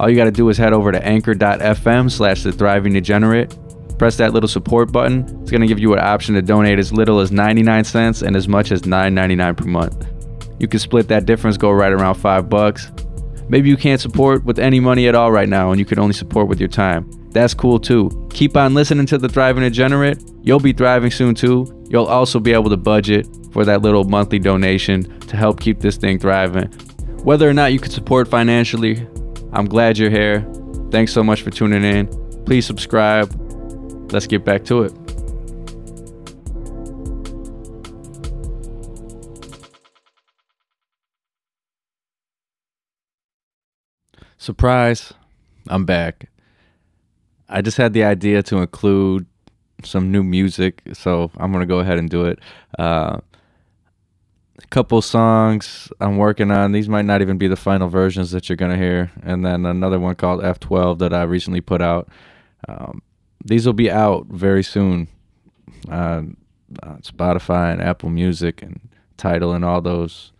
All 0.00 0.08
you 0.08 0.16
got 0.16 0.24
to 0.24 0.30
do 0.30 0.48
is 0.48 0.56
head 0.56 0.72
over 0.72 0.90
to 0.90 1.06
anchor.fm 1.06 2.10
slash 2.10 2.42
the 2.42 2.52
thriving 2.52 2.94
degenerate. 2.94 3.56
Press 3.98 4.16
that 4.16 4.32
little 4.32 4.48
support 4.48 4.90
button. 4.90 5.20
It's 5.42 5.50
going 5.50 5.60
to 5.60 5.66
give 5.66 5.78
you 5.78 5.92
an 5.92 6.00
option 6.00 6.34
to 6.34 6.42
donate 6.42 6.78
as 6.78 6.92
little 6.92 7.20
as 7.20 7.30
99 7.30 7.84
cents 7.84 8.22
and 8.22 8.34
as 8.36 8.48
much 8.48 8.72
as 8.72 8.82
$9.99 8.82 9.56
per 9.56 9.66
month. 9.66 10.06
You 10.58 10.66
can 10.66 10.80
split 10.80 11.08
that 11.08 11.26
difference, 11.26 11.56
go 11.56 11.70
right 11.70 11.92
around 11.92 12.14
5 12.14 12.48
bucks. 12.48 12.90
Maybe 13.48 13.68
you 13.68 13.76
can't 13.76 14.00
support 14.00 14.44
with 14.44 14.58
any 14.58 14.80
money 14.80 15.06
at 15.08 15.14
all 15.14 15.30
right 15.30 15.48
now 15.48 15.70
and 15.70 15.78
you 15.78 15.84
can 15.84 15.98
only 15.98 16.14
support 16.14 16.48
with 16.48 16.60
your 16.60 16.68
time. 16.68 17.10
That's 17.30 17.52
cool 17.52 17.78
too. 17.78 18.28
Keep 18.32 18.56
on 18.56 18.74
listening 18.74 19.06
to 19.06 19.18
the 19.18 19.28
Thriving 19.28 19.62
Degenerate. 19.62 20.22
You'll 20.42 20.60
be 20.60 20.72
thriving 20.72 21.10
soon 21.10 21.34
too. 21.34 21.66
You'll 21.88 22.06
also 22.06 22.38
be 22.38 22.52
able 22.52 22.70
to 22.70 22.76
budget 22.76 23.26
for 23.52 23.64
that 23.64 23.82
little 23.82 24.04
monthly 24.04 24.38
donation 24.38 25.20
to 25.20 25.36
help 25.36 25.60
keep 25.60 25.80
this 25.80 25.96
thing 25.96 26.18
thriving. 26.18 26.68
Whether 27.24 27.48
or 27.48 27.54
not 27.54 27.72
you 27.72 27.80
can 27.80 27.90
support 27.90 28.28
financially, 28.28 29.06
I'm 29.52 29.66
glad 29.66 29.98
you're 29.98 30.10
here. 30.10 30.46
Thanks 30.90 31.12
so 31.12 31.24
much 31.24 31.42
for 31.42 31.50
tuning 31.50 31.84
in. 31.84 32.06
Please 32.44 32.66
subscribe. 32.66 33.32
Let's 34.12 34.26
get 34.26 34.44
back 34.44 34.64
to 34.66 34.82
it. 34.82 35.03
Surprise, 44.44 45.14
I'm 45.68 45.86
back. 45.86 46.28
I 47.48 47.62
just 47.62 47.78
had 47.78 47.94
the 47.94 48.04
idea 48.04 48.42
to 48.42 48.58
include 48.58 49.24
some 49.82 50.12
new 50.12 50.22
music, 50.22 50.82
so 50.92 51.30
I'm 51.38 51.50
gonna 51.50 51.64
go 51.64 51.78
ahead 51.78 51.96
and 51.96 52.10
do 52.10 52.26
it. 52.26 52.40
Uh, 52.78 53.20
a 54.62 54.66
couple 54.68 55.00
songs 55.00 55.90
I'm 55.98 56.18
working 56.18 56.50
on. 56.50 56.72
These 56.72 56.90
might 56.90 57.06
not 57.06 57.22
even 57.22 57.38
be 57.38 57.48
the 57.48 57.56
final 57.56 57.88
versions 57.88 58.32
that 58.32 58.50
you're 58.50 58.56
gonna 58.56 58.76
hear, 58.76 59.10
and 59.22 59.46
then 59.46 59.64
another 59.64 59.98
one 59.98 60.14
called 60.14 60.42
F12 60.42 60.98
that 60.98 61.14
I 61.14 61.22
recently 61.22 61.62
put 61.62 61.80
out. 61.80 62.10
Um, 62.68 63.00
these 63.42 63.64
will 63.64 63.72
be 63.72 63.90
out 63.90 64.26
very 64.26 64.62
soon 64.62 65.08
on, 65.88 66.36
on 66.82 67.00
Spotify 67.00 67.72
and 67.72 67.80
Apple 67.80 68.10
Music 68.10 68.60
and 68.60 68.78
Tidal 69.16 69.54
and 69.54 69.64
all 69.64 69.80
those. 69.80 70.32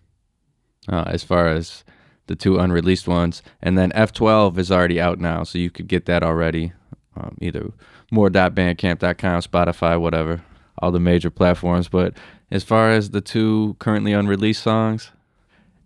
Uh, 0.87 1.05
as 1.07 1.25
far 1.25 1.49
as 1.49 1.85
the 2.27 2.37
two 2.37 2.59
unreleased 2.59 3.07
ones, 3.07 3.43
and 3.61 3.77
then 3.77 3.91
F12 3.93 4.59
is 4.59 4.71
already 4.73 5.01
out 5.01 5.19
now, 5.19 5.43
so 5.43 5.59
you 5.59 5.71
could 5.71 5.89
get 5.89 6.07
that 6.07 6.23
already. 6.23 6.73
Um, 7.17 7.37
either 7.41 7.71
moore.bandcamp.com, 8.11 9.43
Spotify, 9.43 10.01
whatever, 10.01 10.43
all 10.79 10.91
the 10.91 11.01
major 11.01 11.31
platforms. 11.31 11.89
But 11.89 12.17
as 12.51 12.65
far 12.65 12.91
as 12.91 13.11
the 13.11 13.21
two 13.21 13.77
currently 13.79 14.13
unreleased 14.13 14.63
songs, 14.63 15.13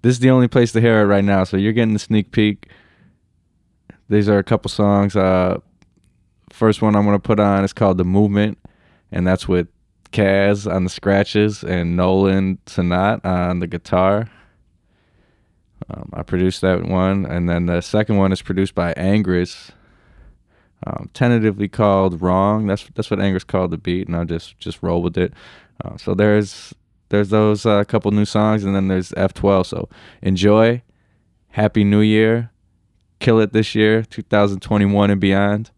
this 0.02 0.12
is 0.12 0.20
the 0.20 0.30
only 0.30 0.48
place 0.48 0.72
to 0.72 0.80
hear 0.80 1.00
it 1.00 1.06
right 1.06 1.24
now. 1.24 1.44
So 1.44 1.56
you're 1.56 1.72
getting 1.72 1.92
the 1.92 1.98
sneak 1.98 2.30
peek. 2.30 2.68
These 4.08 4.28
are 4.28 4.38
a 4.38 4.44
couple 4.44 4.70
songs. 4.70 5.16
Uh, 5.16 5.58
first 6.50 6.80
one 6.80 6.96
I'm 6.96 7.04
gonna 7.04 7.18
put 7.18 7.40
on 7.40 7.64
is 7.64 7.72
called 7.72 7.98
"The 7.98 8.04
Movement," 8.04 8.58
and 9.12 9.26
that's 9.26 9.46
with 9.46 9.68
Kaz 10.12 10.70
on 10.70 10.84
the 10.84 10.90
scratches 10.90 11.62
and 11.62 11.96
Nolan 11.96 12.58
Sanat 12.66 13.24
on 13.24 13.58
the 13.58 13.66
guitar. 13.66 14.30
Um, 15.90 16.10
I 16.12 16.22
produced 16.22 16.60
that 16.60 16.84
one, 16.84 17.24
and 17.24 17.48
then 17.48 17.66
the 17.66 17.80
second 17.80 18.16
one 18.16 18.32
is 18.32 18.42
produced 18.42 18.74
by 18.74 18.92
Angris, 18.94 19.70
um, 20.86 21.10
tentatively 21.14 21.68
called 21.68 22.20
"Wrong." 22.20 22.66
That's 22.66 22.88
that's 22.94 23.10
what 23.10 23.20
Angris 23.20 23.46
called 23.46 23.70
the 23.70 23.78
beat, 23.78 24.06
and 24.06 24.16
I 24.16 24.24
just 24.24 24.58
just 24.58 24.82
roll 24.82 25.02
with 25.02 25.16
it. 25.16 25.32
Uh, 25.84 25.96
so 25.96 26.14
there's 26.14 26.74
there's 27.08 27.30
those 27.30 27.64
uh, 27.64 27.84
couple 27.84 28.10
new 28.10 28.24
songs, 28.24 28.64
and 28.64 28.74
then 28.74 28.88
there's 28.88 29.10
F12. 29.12 29.66
So 29.66 29.88
enjoy. 30.22 30.82
Happy 31.50 31.82
New 31.82 32.00
Year. 32.00 32.50
Kill 33.20 33.40
it 33.40 33.52
this 33.52 33.74
year, 33.74 34.04
2021 34.04 35.10
and 35.10 35.20
beyond. 35.20 35.72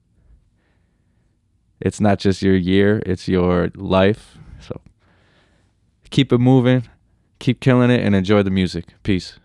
It's 1.81 2.01
not 2.01 2.19
just 2.19 2.43
your 2.43 2.55
year, 2.55 3.03
it's 3.07 3.27
your 3.29 3.71
life. 3.75 4.37
So 4.61 4.79
keep 6.11 6.33
it 6.33 6.39
moving, 6.39 6.87
keep 7.39 7.61
killing 7.61 7.91
it, 7.91 8.05
and 8.05 8.15
enjoy 8.15 8.43
the 8.43 8.51
music. 8.51 8.89
Peace. 9.03 9.40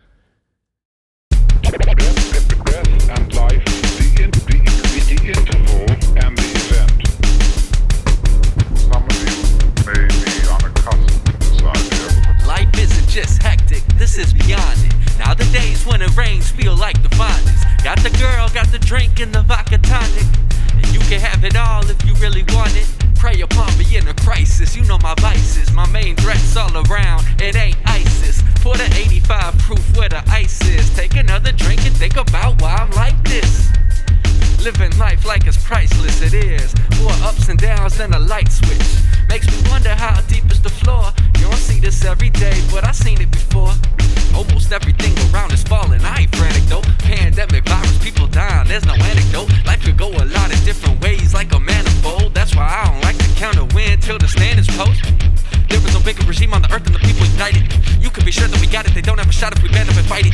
Now 15.17 15.33
the 15.33 15.45
days 15.45 15.85
when 15.85 16.01
it 16.01 16.15
rains 16.17 16.51
feel 16.51 16.75
like 16.75 17.01
the 17.01 17.09
finest. 17.15 17.65
Got 17.83 17.99
the 18.03 18.09
girl, 18.17 18.49
got 18.49 18.67
the 18.67 18.79
drink, 18.79 19.19
and 19.19 19.33
the 19.33 19.41
vodka 19.41 19.77
tonic. 19.77 20.27
And 20.73 20.87
you 20.93 20.99
can 20.99 21.19
have 21.19 21.43
it 21.43 21.55
all 21.55 21.87
if 21.89 22.03
you 22.05 22.13
really 22.15 22.43
want 22.49 22.75
it. 22.75 22.87
Pray 23.15 23.41
upon 23.41 23.77
me 23.77 23.97
in 23.97 24.07
a 24.07 24.13
crisis. 24.13 24.75
You 24.75 24.83
know 24.85 24.97
my 24.99 25.15
vices, 25.19 25.71
my 25.71 25.87
main 25.89 26.15
threats 26.15 26.55
all 26.57 26.75
around. 26.87 27.25
It 27.41 27.55
ain't 27.55 27.77
ISIS. 27.85 28.43
Pour 28.61 28.75
the 28.75 28.85
85 28.85 29.57
proof 29.59 29.97
where 29.97 30.09
the 30.09 30.23
ice 30.29 30.61
is. 30.67 30.93
Take 30.95 31.15
another 31.15 31.51
drink 31.51 31.85
and 31.85 31.95
think 31.95 32.17
about 32.17 32.61
why 32.61 32.75
I'm 32.75 32.91
like 32.91 33.21
this. 33.23 33.69
Living 34.63 34.97
life 34.97 35.25
like 35.25 35.45
it's 35.45 35.63
priceless, 35.63 36.21
it 36.21 36.33
is. 36.33 36.73
More 36.99 37.13
ups 37.21 37.49
and 37.49 37.59
downs 37.59 37.97
than 37.97 38.13
a 38.13 38.19
light 38.19 38.51
switch. 38.51 39.04
Makes 39.29 39.47
me 39.47 39.69
wonder 39.69 39.93
how 39.93 40.21
deep 40.21 40.49
is 40.51 40.61
the 40.61 40.69
floor. 40.69 41.11
You 41.37 41.49
don't 41.49 41.57
see 41.57 41.79
this 41.79 42.05
every 42.05 42.29
day, 42.29 42.61
but 42.71 42.83
I 42.83 42.91
seen 42.91 43.21
it 43.21 43.31
before. 43.31 43.73
Almost 44.35 44.71
everything 44.71 45.13
around 45.33 45.53
is 45.53 45.63
falling. 45.63 46.01
I 46.03 46.21
ain't 46.21 46.35
frantic 46.35 46.63
though. 46.63 46.81
Pandemic, 46.99 47.65
virus, 47.65 47.97
people 48.03 48.27
dying. 48.27 48.67
There's 48.67 48.85
no 48.85 48.93
anecdote. 48.93 49.49
Life 49.65 49.83
could 49.83 49.97
go 49.97 50.09
a 50.09 50.25
lot 50.25 50.53
of 50.53 50.63
different 50.65 51.01
ways, 51.01 51.33
like 51.33 51.53
a 51.53 51.59
manifold. 51.59 52.33
That's 52.33 52.55
why 52.55 52.67
I 52.67 52.91
don't 52.91 53.01
like 53.01 53.17
to 53.17 53.29
count 53.35 53.57
a 53.57 53.65
win 53.75 53.99
till 53.99 54.17
the 54.17 54.27
stand 54.27 54.59
is 54.59 54.67
post. 54.67 55.03
There 55.75 55.83
is 55.83 55.93
no 55.93 55.99
bigger 55.99 56.23
regime 56.23 56.53
on 56.53 56.61
the 56.61 56.71
earth 56.71 56.85
than 56.85 56.93
the 56.93 57.03
people 57.03 57.27
united. 57.27 57.67
You 57.99 58.09
can 58.09 58.23
be 58.23 58.31
sure 58.31 58.47
that 58.47 58.61
we 58.61 58.65
got 58.65 58.87
it. 58.87 58.95
They 58.95 59.01
don't 59.01 59.19
have 59.19 59.27
a 59.27 59.33
shot 59.35 59.51
if 59.51 59.61
we 59.61 59.67
band 59.67 59.89
up 59.89 59.97
and 59.99 60.07
fight 60.07 60.23
it. 60.23 60.31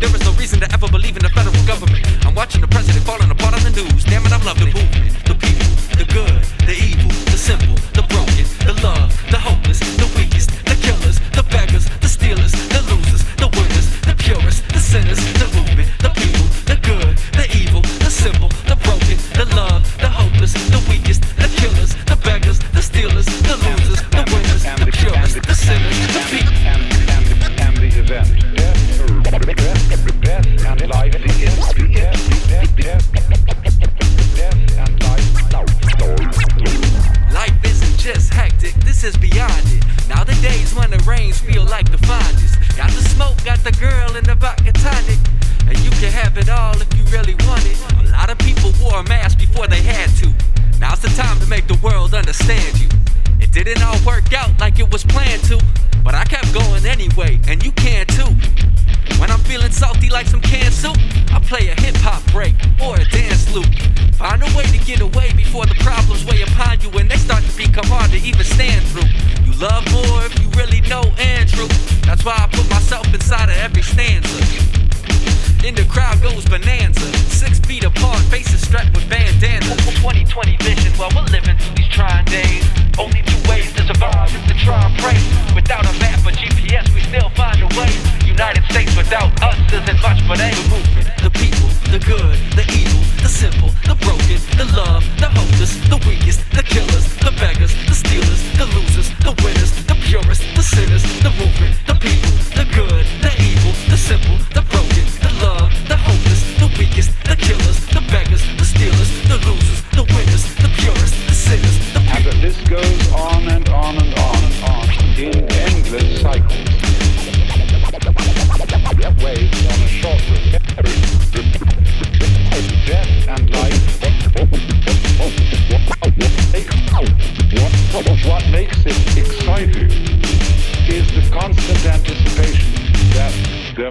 There 0.00 0.08
is 0.08 0.24
no 0.24 0.32
reason 0.40 0.60
to 0.60 0.72
ever 0.72 0.88
believe 0.88 1.12
in 1.12 1.22
the 1.22 1.28
federal 1.28 1.52
government. 1.68 2.00
I'm 2.24 2.34
watching 2.34 2.62
the 2.62 2.68
president 2.72 3.04
falling 3.04 3.28
apart 3.28 3.52
on 3.52 3.60
the 3.68 3.70
news. 3.76 4.04
Damn 4.08 4.24
it, 4.24 4.32
I'm 4.32 4.40
loving 4.48 4.72
it. 4.72 4.74
Movement, 4.80 5.12
the 5.28 5.36
people, 5.36 5.68
the 6.00 6.08
good, 6.08 6.40
the 6.64 6.72
evil, 6.72 7.12
the 7.28 7.36
simple, 7.36 7.76
the 7.92 8.00
broken, 8.08 8.48
the 8.64 8.72
love, 8.80 9.12
the 9.28 9.36
hopeless, 9.36 9.76
the 10.00 10.08
weakest, 10.16 10.48
the 10.64 10.76
killers, 10.80 11.20
the 11.36 11.44
beggars, 11.52 11.84
the 12.00 12.08
stealers, 12.08 12.31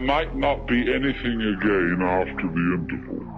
Might 0.02 0.36
not 0.36 0.68
be 0.68 0.82
anything 0.94 1.42
again 1.60 2.00
after 2.02 2.48
the 2.48 2.78
interval. 2.80 3.31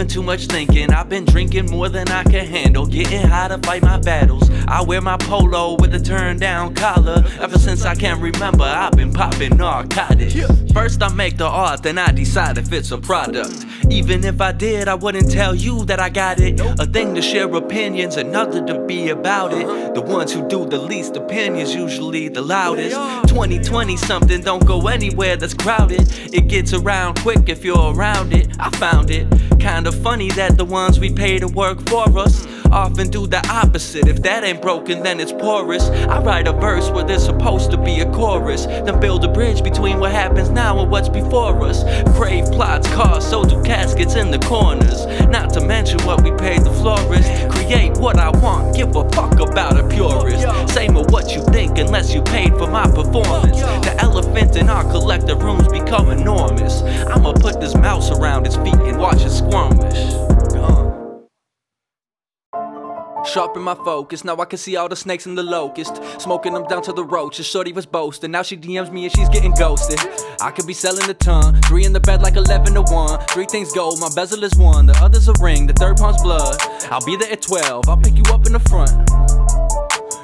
Doing 0.00 0.08
too 0.08 0.22
much 0.22 0.46
thinking. 0.46 0.92
I've 0.92 1.08
been 1.08 1.24
drinking 1.26 1.70
more 1.70 1.88
than 1.88 2.08
I 2.08 2.22
can 2.24 2.46
handle. 2.46 2.86
Getting 2.86 3.26
high 3.26 3.48
to 3.48 3.58
fight 3.58 3.82
my 3.82 3.98
battles. 3.98 4.48
I 4.66 4.82
wear 4.82 5.00
my 5.00 5.16
polo 5.18 5.76
with 5.78 5.94
a 5.94 6.00
turned 6.00 6.40
down 6.40 6.74
collar. 6.74 7.22
Ever 7.38 7.58
since 7.58 7.84
I 7.84 7.94
can 7.94 8.20
remember, 8.20 8.64
I've 8.64 8.92
been 8.92 9.12
popping 9.12 9.56
narcotics. 9.56 10.34
First, 10.72 11.02
I 11.02 11.12
make 11.12 11.36
the 11.36 11.46
art, 11.46 11.82
then 11.82 11.98
I 11.98 12.12
decide 12.12 12.56
if 12.56 12.72
it's 12.72 12.92
a 12.92 12.98
product. 12.98 13.66
Even 13.90 14.24
if 14.24 14.40
I 14.40 14.52
did, 14.52 14.88
I 14.88 14.94
wouldn't 14.94 15.30
tell 15.30 15.54
you 15.54 15.84
that 15.86 16.00
I 16.00 16.08
got 16.08 16.40
it. 16.40 16.60
A 16.60 16.86
thing 16.86 17.14
to 17.14 17.22
share 17.22 17.52
opinions, 17.54 18.16
another 18.16 18.64
to 18.66 18.78
be 18.86 19.10
about 19.10 19.52
it. 19.52 19.66
Uh-huh. 19.66 19.92
The 19.92 20.02
ones 20.02 20.32
who 20.32 20.48
do 20.48 20.66
the 20.66 20.78
least 20.78 21.16
opinions 21.16 21.74
usually 21.74 22.28
the 22.28 22.42
loudest. 22.42 22.96
2020 23.28 23.96
something 23.96 24.40
don't 24.40 24.64
go 24.64 24.86
anywhere 24.86 25.36
that's 25.36 25.54
crowded. 25.54 26.08
It 26.32 26.48
gets 26.48 26.72
around 26.72 27.20
quick 27.20 27.48
if 27.48 27.64
you're 27.64 27.94
around 27.94 28.32
it. 28.32 28.48
I 28.58 28.70
found 28.70 29.10
it 29.10 29.26
kinda 29.60 29.92
funny 29.92 30.30
that 30.30 30.56
the 30.56 30.64
ones 30.64 30.98
we 30.98 31.10
pay 31.10 31.38
to 31.38 31.46
work 31.48 31.78
for 31.88 32.18
us 32.18 32.46
often 32.72 33.10
do 33.10 33.26
the 33.26 33.46
opposite. 33.48 34.06
If 34.08 34.22
that 34.22 34.44
ain't 34.44 34.62
broken, 34.62 35.02
then 35.02 35.20
it's 35.20 35.32
porous. 35.32 35.84
I 35.84 36.22
write 36.22 36.46
a 36.46 36.52
verse 36.52 36.90
where 36.90 37.04
there's 37.04 37.24
supposed 37.24 37.70
to 37.72 37.76
be 37.76 38.00
a 38.00 38.10
chorus, 38.12 38.66
then 38.66 39.00
build 39.00 39.24
a 39.24 39.28
bridge 39.28 39.62
between 39.62 39.98
what 39.98 40.12
happens 40.12 40.50
now 40.50 40.80
and 40.80 40.90
what's 40.90 41.08
before 41.08 41.64
us. 41.64 41.82
Crave 42.16 42.46
plots, 42.46 42.88
cars, 42.94 43.26
so 43.26 43.44
do 43.44 43.62
caskets 43.62 44.14
in 44.14 44.30
the 44.30 44.38
corners. 44.40 45.06
Not 45.28 45.52
to 45.54 45.60
mention 45.60 46.00
what 46.02 46.22
we 46.22 46.30
paid 46.32 46.62
the 46.62 46.72
florist. 46.72 47.30
Create 47.50 47.96
what 47.98 48.18
I 48.18 48.30
want, 48.30 48.76
give 48.76 48.94
a 48.96 49.08
fuck 49.10 49.38
about 49.40 49.78
a 49.78 49.88
purist. 49.88 50.74
Same 50.74 50.94
with 50.94 51.10
what 51.10 51.34
you 51.34 51.44
think 51.46 51.78
unless 51.78 52.14
you 52.14 52.22
paid 52.22 52.50
for 52.54 52.66
my 52.66 52.86
performance. 52.86 53.60
The 53.84 53.96
elephant 53.98 54.56
in 54.56 54.68
our 54.68 54.84
collective 54.84 55.42
rooms 55.42 55.68
become 55.68 56.10
enormous. 56.10 56.82
I'ma 56.82 57.32
put 57.34 57.60
this 57.60 57.74
mouse 57.74 58.10
around 58.10 58.46
its 58.46 58.56
feet 58.56 58.74
and 58.74 58.98
watch 58.98 59.22
it 59.22 59.30
squirmish. 59.30 60.49
Sharpen 63.32 63.62
my 63.62 63.76
focus, 63.76 64.24
now 64.24 64.36
I 64.38 64.44
can 64.44 64.58
see 64.58 64.74
all 64.74 64.88
the 64.88 64.96
snakes 64.96 65.24
and 65.24 65.38
the 65.38 65.44
locust. 65.44 66.02
Smoking 66.20 66.52
them 66.52 66.64
down 66.64 66.82
to 66.82 66.92
the 66.92 67.04
roaches. 67.04 67.46
Shorty 67.46 67.72
was 67.72 67.86
boasting, 67.86 68.32
now 68.32 68.42
she 68.42 68.56
DMs 68.56 68.90
me 68.90 69.04
and 69.04 69.14
she's 69.14 69.28
getting 69.28 69.52
ghosted. 69.52 70.00
I 70.40 70.50
could 70.50 70.66
be 70.66 70.72
selling 70.72 71.08
a 71.08 71.14
ton, 71.14 71.62
three 71.62 71.84
in 71.84 71.92
the 71.92 72.00
bed 72.00 72.22
like 72.22 72.34
11 72.34 72.74
to 72.74 72.82
1. 72.82 73.26
Three 73.28 73.46
things 73.46 73.72
gold, 73.72 74.00
my 74.00 74.10
bezel 74.16 74.42
is 74.42 74.56
one, 74.56 74.86
the 74.86 74.94
other's 74.94 75.28
a 75.28 75.34
ring, 75.40 75.68
the 75.68 75.74
third 75.74 75.98
palm's 75.98 76.20
blood. 76.22 76.56
I'll 76.90 77.04
be 77.04 77.14
there 77.14 77.30
at 77.30 77.42
12, 77.42 77.88
I'll 77.88 77.96
pick 77.96 78.16
you 78.16 78.24
up 78.34 78.46
in 78.46 78.52
the 78.52 78.58
front. 78.58 78.90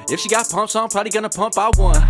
If 0.08 0.20
she 0.20 0.28
got 0.28 0.48
pumps, 0.48 0.74
I'm 0.74 0.88
probably 0.88 1.10
gonna 1.10 1.28
pump 1.28 1.58
out 1.58 1.78
one. 1.78 2.00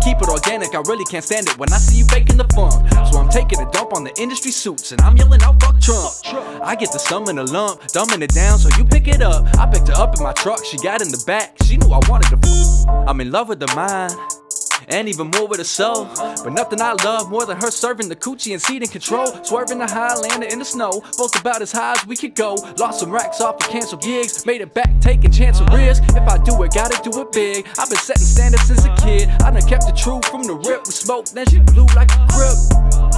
Keep 0.00 0.20
it 0.20 0.28
organic, 0.28 0.74
I 0.74 0.80
really 0.88 1.04
can't 1.04 1.24
stand 1.24 1.48
it 1.48 1.58
when 1.58 1.72
I 1.72 1.76
see 1.76 1.98
you 1.98 2.04
faking 2.06 2.36
the 2.36 2.48
funk. 2.54 2.88
So 3.12 3.18
I'm 3.18 3.28
taking 3.28 3.60
a 3.60 3.70
on 3.94 4.04
the 4.04 4.12
industry 4.20 4.50
suits 4.50 4.92
and 4.92 5.00
I'm 5.00 5.16
yelling 5.16 5.42
out 5.42 5.60
fuck 5.60 5.80
Trump. 5.80 6.12
I 6.62 6.74
get 6.76 6.92
the 6.92 6.98
sum 6.98 7.28
in 7.28 7.38
a 7.38 7.44
lump, 7.44 7.80
dumbing 7.92 8.22
it 8.22 8.34
down 8.34 8.58
so 8.58 8.68
you 8.78 8.84
pick 8.84 9.08
it 9.08 9.22
up. 9.22 9.44
I 9.58 9.66
picked 9.70 9.88
her 9.88 9.94
up 9.94 10.16
in 10.16 10.22
my 10.22 10.32
truck, 10.32 10.64
she 10.64 10.76
got 10.78 11.02
in 11.02 11.08
the 11.08 11.22
back, 11.26 11.56
she 11.64 11.76
knew 11.76 11.92
I 11.92 12.00
wanted 12.08 12.30
to. 12.30 12.36
fuck. 12.36 13.08
I'm 13.08 13.20
in 13.20 13.30
love 13.30 13.48
with 13.48 13.60
the 13.60 13.72
mind. 13.74 14.14
and 14.88 15.08
even 15.08 15.30
more 15.30 15.46
with 15.46 15.64
soul. 15.66 16.06
But 16.16 16.52
nothing 16.52 16.80
I 16.80 16.92
love 17.04 17.30
more 17.30 17.46
than 17.46 17.56
her 17.60 17.70
serving 17.70 18.08
the 18.08 18.16
coochie 18.16 18.52
and 18.52 18.60
seat 18.60 18.82
in 18.82 18.88
control. 18.88 19.26
Swerving 19.44 19.78
the 19.78 19.86
Highlander 19.86 20.46
in 20.46 20.58
the 20.58 20.64
snow, 20.64 21.02
both 21.16 21.38
about 21.38 21.62
as 21.62 21.72
high 21.72 21.92
as 21.92 22.06
we 22.06 22.16
could 22.16 22.34
go. 22.34 22.54
Lost 22.78 23.00
some 23.00 23.10
racks 23.10 23.40
off 23.40 23.56
of 23.56 23.68
canceled 23.70 24.02
gigs, 24.02 24.44
made 24.46 24.60
it 24.60 24.74
back 24.74 24.90
taking 25.00 25.30
chance 25.30 25.60
of 25.60 25.68
risk. 25.68 26.02
If 26.08 26.28
I 26.28 26.38
do 26.38 26.60
it, 26.62 26.74
gotta 26.74 26.98
do 27.08 27.20
it 27.20 27.32
big. 27.32 27.66
I've 27.78 27.88
been 27.88 27.98
setting 27.98 28.24
standards 28.24 28.64
since 28.64 28.84
a 28.84 28.94
kid. 28.96 29.28
I 29.42 29.50
done 29.50 29.62
kept 29.68 29.86
the 29.86 29.92
truth 29.92 30.26
from 30.26 30.42
the 30.42 30.54
rip. 30.54 30.86
We 30.86 30.92
smoke, 30.92 31.26
then 31.30 31.46
she 31.46 31.58
blew 31.60 31.86
like 31.94 32.10
a 32.12 32.26
grip. 32.30 33.11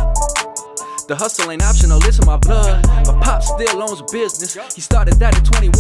The 1.07 1.15
hustle 1.15 1.51
ain't 1.51 1.63
optional, 1.63 1.99
it's 2.05 2.19
in 2.19 2.25
my 2.25 2.39
blood. 2.39 2.87
My 3.05 3.21
pop 3.21 3.43
still 3.43 3.83
owns 3.83 4.01
a 4.01 4.05
business. 4.11 4.57
He 4.75 4.81
started 4.81 5.15
that 5.21 5.37
at 5.37 5.45
21. 5.45 5.77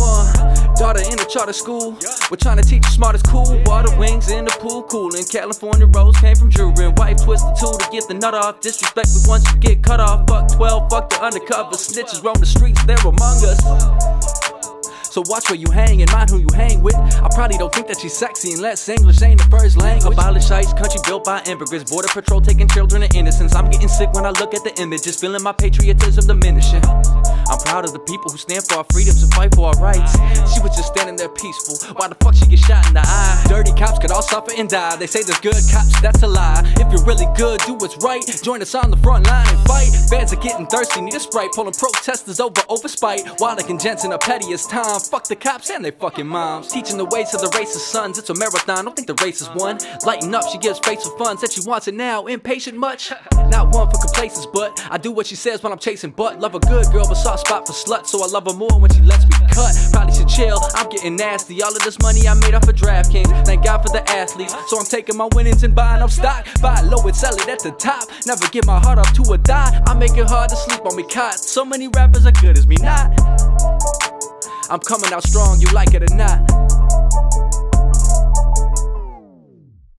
Daughter 0.76 1.00
in 1.00 1.18
a 1.18 1.24
charter 1.24 1.54
school. 1.54 1.96
We're 2.30 2.36
trying 2.36 2.58
to 2.58 2.62
teach 2.62 2.84
you 2.84 2.92
smart 2.92 3.14
as 3.14 3.22
cool. 3.22 3.48
Water 3.64 3.96
wings 3.96 4.30
in 4.30 4.44
the 4.44 4.54
pool, 4.60 4.82
cool. 4.82 5.14
In 5.14 5.24
California, 5.24 5.86
rose 5.86 6.16
came 6.18 6.36
from 6.36 6.50
jewelry. 6.50 6.88
Wife 7.00 7.24
twist 7.24 7.44
the 7.48 7.56
tool 7.56 7.72
to 7.72 7.88
get 7.90 8.06
the 8.06 8.14
nut 8.14 8.34
off. 8.34 8.60
Disrespect 8.60 9.08
me 9.16 9.20
once 9.24 9.50
you 9.50 9.58
get 9.60 9.82
cut 9.82 9.98
off. 9.98 10.28
Fuck 10.28 10.52
12, 10.52 10.90
fuck 10.90 11.08
the 11.08 11.22
undercover. 11.22 11.76
Snitches 11.76 12.22
roam 12.22 12.36
the 12.36 12.46
streets, 12.46 12.84
they're 12.84 13.00
among 13.00 13.40
us. 13.48 14.33
So 15.14 15.22
watch 15.26 15.48
where 15.48 15.54
you 15.56 15.70
hang 15.70 16.02
and 16.02 16.10
mind 16.10 16.28
who 16.28 16.38
you 16.38 16.50
hang 16.56 16.82
with. 16.82 16.96
I 16.96 17.28
probably 17.30 17.56
don't 17.56 17.72
think 17.72 17.86
that 17.86 18.00
she's 18.00 18.18
sexy 18.18 18.54
unless 18.54 18.88
English 18.88 19.22
ain't 19.22 19.38
the 19.38 19.46
first 19.46 19.76
language. 19.76 20.12
Abolish 20.12 20.50
ICE, 20.50 20.72
country 20.72 20.98
built 21.06 21.22
by 21.22 21.40
immigrants. 21.46 21.88
Border 21.88 22.08
patrol 22.08 22.40
taking 22.40 22.66
children 22.66 23.04
and 23.04 23.14
innocence. 23.14 23.54
I'm 23.54 23.70
getting 23.70 23.86
sick 23.86 24.12
when 24.12 24.26
I 24.26 24.30
look 24.30 24.54
at 24.54 24.64
the 24.64 24.74
images, 24.82 25.20
feeling 25.20 25.44
my 25.44 25.52
patriotism 25.52 26.26
diminishing. 26.26 26.82
I'm 27.46 27.62
proud 27.62 27.84
of 27.84 27.92
the 27.92 28.02
people 28.10 28.32
who 28.32 28.38
stand 28.38 28.66
for 28.66 28.78
our 28.78 28.86
freedoms 28.90 29.22
and 29.22 29.32
fight 29.34 29.54
for 29.54 29.70
our 29.70 29.78
rights. 29.78 30.18
She 30.50 30.58
was 30.58 30.74
just 30.74 30.90
standing 30.90 31.14
there 31.14 31.28
peaceful. 31.28 31.94
Why 31.94 32.08
the 32.08 32.16
fuck 32.18 32.34
she 32.34 32.46
get 32.46 32.58
shot 32.58 32.84
in 32.88 32.94
the 32.94 33.06
eye? 33.06 33.44
Dirty 33.46 33.70
cops 33.78 34.00
could 34.00 34.10
all 34.10 34.22
suffer 34.22 34.50
and 34.58 34.68
die. 34.68 34.96
They 34.96 35.06
say 35.06 35.22
there's 35.22 35.38
good 35.38 35.62
cops, 35.70 35.94
that's 36.02 36.24
a 36.24 36.26
lie. 36.26 36.66
If 36.82 36.90
you're 36.90 37.06
really 37.06 37.30
good, 37.38 37.60
do 37.70 37.74
what's 37.74 38.02
right. 38.02 38.26
Join 38.42 38.60
us 38.62 38.74
on 38.74 38.90
the 38.90 38.98
front 38.98 39.28
line 39.28 39.46
and 39.46 39.62
fight. 39.62 39.94
Fans 40.10 40.32
are 40.32 40.42
getting 40.42 40.66
thirsty, 40.66 41.02
need 41.02 41.14
a 41.14 41.20
sprite. 41.20 41.52
Pulling 41.54 41.78
protesters 41.78 42.40
over 42.40 42.62
over 42.68 42.88
spite. 42.88 43.22
While 43.38 43.54
the 43.54 43.62
gents 43.78 44.02
in 44.02 44.10
the 44.10 44.18
pettiest 44.18 44.70
time. 44.70 45.03
Fuck 45.10 45.28
the 45.28 45.36
cops 45.36 45.70
and 45.70 45.84
they 45.84 45.90
fucking 45.90 46.26
moms. 46.26 46.68
Teaching 46.68 46.96
the 46.96 47.04
ways 47.04 47.34
of 47.34 47.40
the 47.40 47.48
racist 47.48 47.90
sons. 47.90 48.18
It's 48.18 48.30
a 48.30 48.34
marathon, 48.34 48.84
don't 48.84 48.96
think 48.96 49.08
the 49.08 49.22
race 49.22 49.40
is 49.40 49.50
won. 49.54 49.78
Lighten 50.04 50.34
up, 50.34 50.48
she 50.48 50.58
gives 50.58 50.78
face 50.78 51.04
for 51.06 51.16
fun. 51.18 51.38
Said 51.38 51.52
she 51.52 51.60
wants 51.66 51.88
it 51.88 51.94
now. 51.94 52.26
Impatient 52.26 52.76
much? 52.76 53.12
Not 53.48 53.74
one 53.74 53.90
for 53.90 53.98
complacence, 53.98 54.46
but 54.46 54.80
I 54.90 54.98
do 54.98 55.12
what 55.12 55.26
she 55.26 55.36
says 55.36 55.62
when 55.62 55.72
I'm 55.72 55.78
chasing 55.78 56.10
butt. 56.10 56.40
Love 56.40 56.54
a 56.54 56.60
good 56.60 56.86
girl, 56.92 57.06
but 57.06 57.14
soft 57.14 57.46
spot 57.46 57.66
for 57.66 57.72
sluts. 57.72 58.06
So 58.08 58.22
I 58.22 58.26
love 58.26 58.46
her 58.46 58.54
more 58.54 58.78
when 58.78 58.90
she 58.92 59.00
lets 59.02 59.24
me 59.24 59.34
cut. 59.52 59.74
Probably 59.92 60.14
should 60.14 60.28
chill, 60.28 60.58
I'm 60.74 60.88
getting 60.88 61.16
nasty. 61.16 61.62
All 61.62 61.74
of 61.74 61.82
this 61.82 61.98
money 62.00 62.26
I 62.26 62.34
made 62.34 62.54
off 62.54 62.66
of 62.68 62.74
DraftKings. 62.74 63.46
Thank 63.46 63.64
God 63.64 63.82
for 63.82 63.92
the 63.92 64.02
athletes. 64.10 64.54
So 64.68 64.78
I'm 64.78 64.86
taking 64.86 65.16
my 65.16 65.28
winnings 65.34 65.62
and 65.62 65.74
buying 65.74 66.02
up 66.02 66.10
stock. 66.10 66.46
Buy 66.60 66.80
low 66.80 67.02
and 67.06 67.16
sell 67.16 67.34
it 67.34 67.48
at 67.48 67.60
the 67.60 67.72
top. 67.72 68.08
Never 68.26 68.46
give 68.48 68.66
my 68.66 68.78
heart 68.78 68.98
up 68.98 69.12
to 69.14 69.32
a 69.32 69.38
die. 69.38 69.82
I 69.86 69.94
make 69.94 70.16
it 70.16 70.28
hard 70.28 70.50
to 70.50 70.56
sleep 70.56 70.84
on 70.84 70.96
me 70.96 71.04
cot. 71.04 71.34
So 71.34 71.64
many 71.64 71.88
rappers 71.88 72.26
are 72.26 72.32
good 72.32 72.56
as 72.56 72.66
me 72.66 72.76
not. 72.80 74.03
I'm 74.70 74.80
coming 74.80 75.12
out 75.12 75.22
strong, 75.26 75.60
you 75.60 75.66
like 75.68 75.94
it 75.94 76.10
or 76.10 76.14
not. 76.14 76.63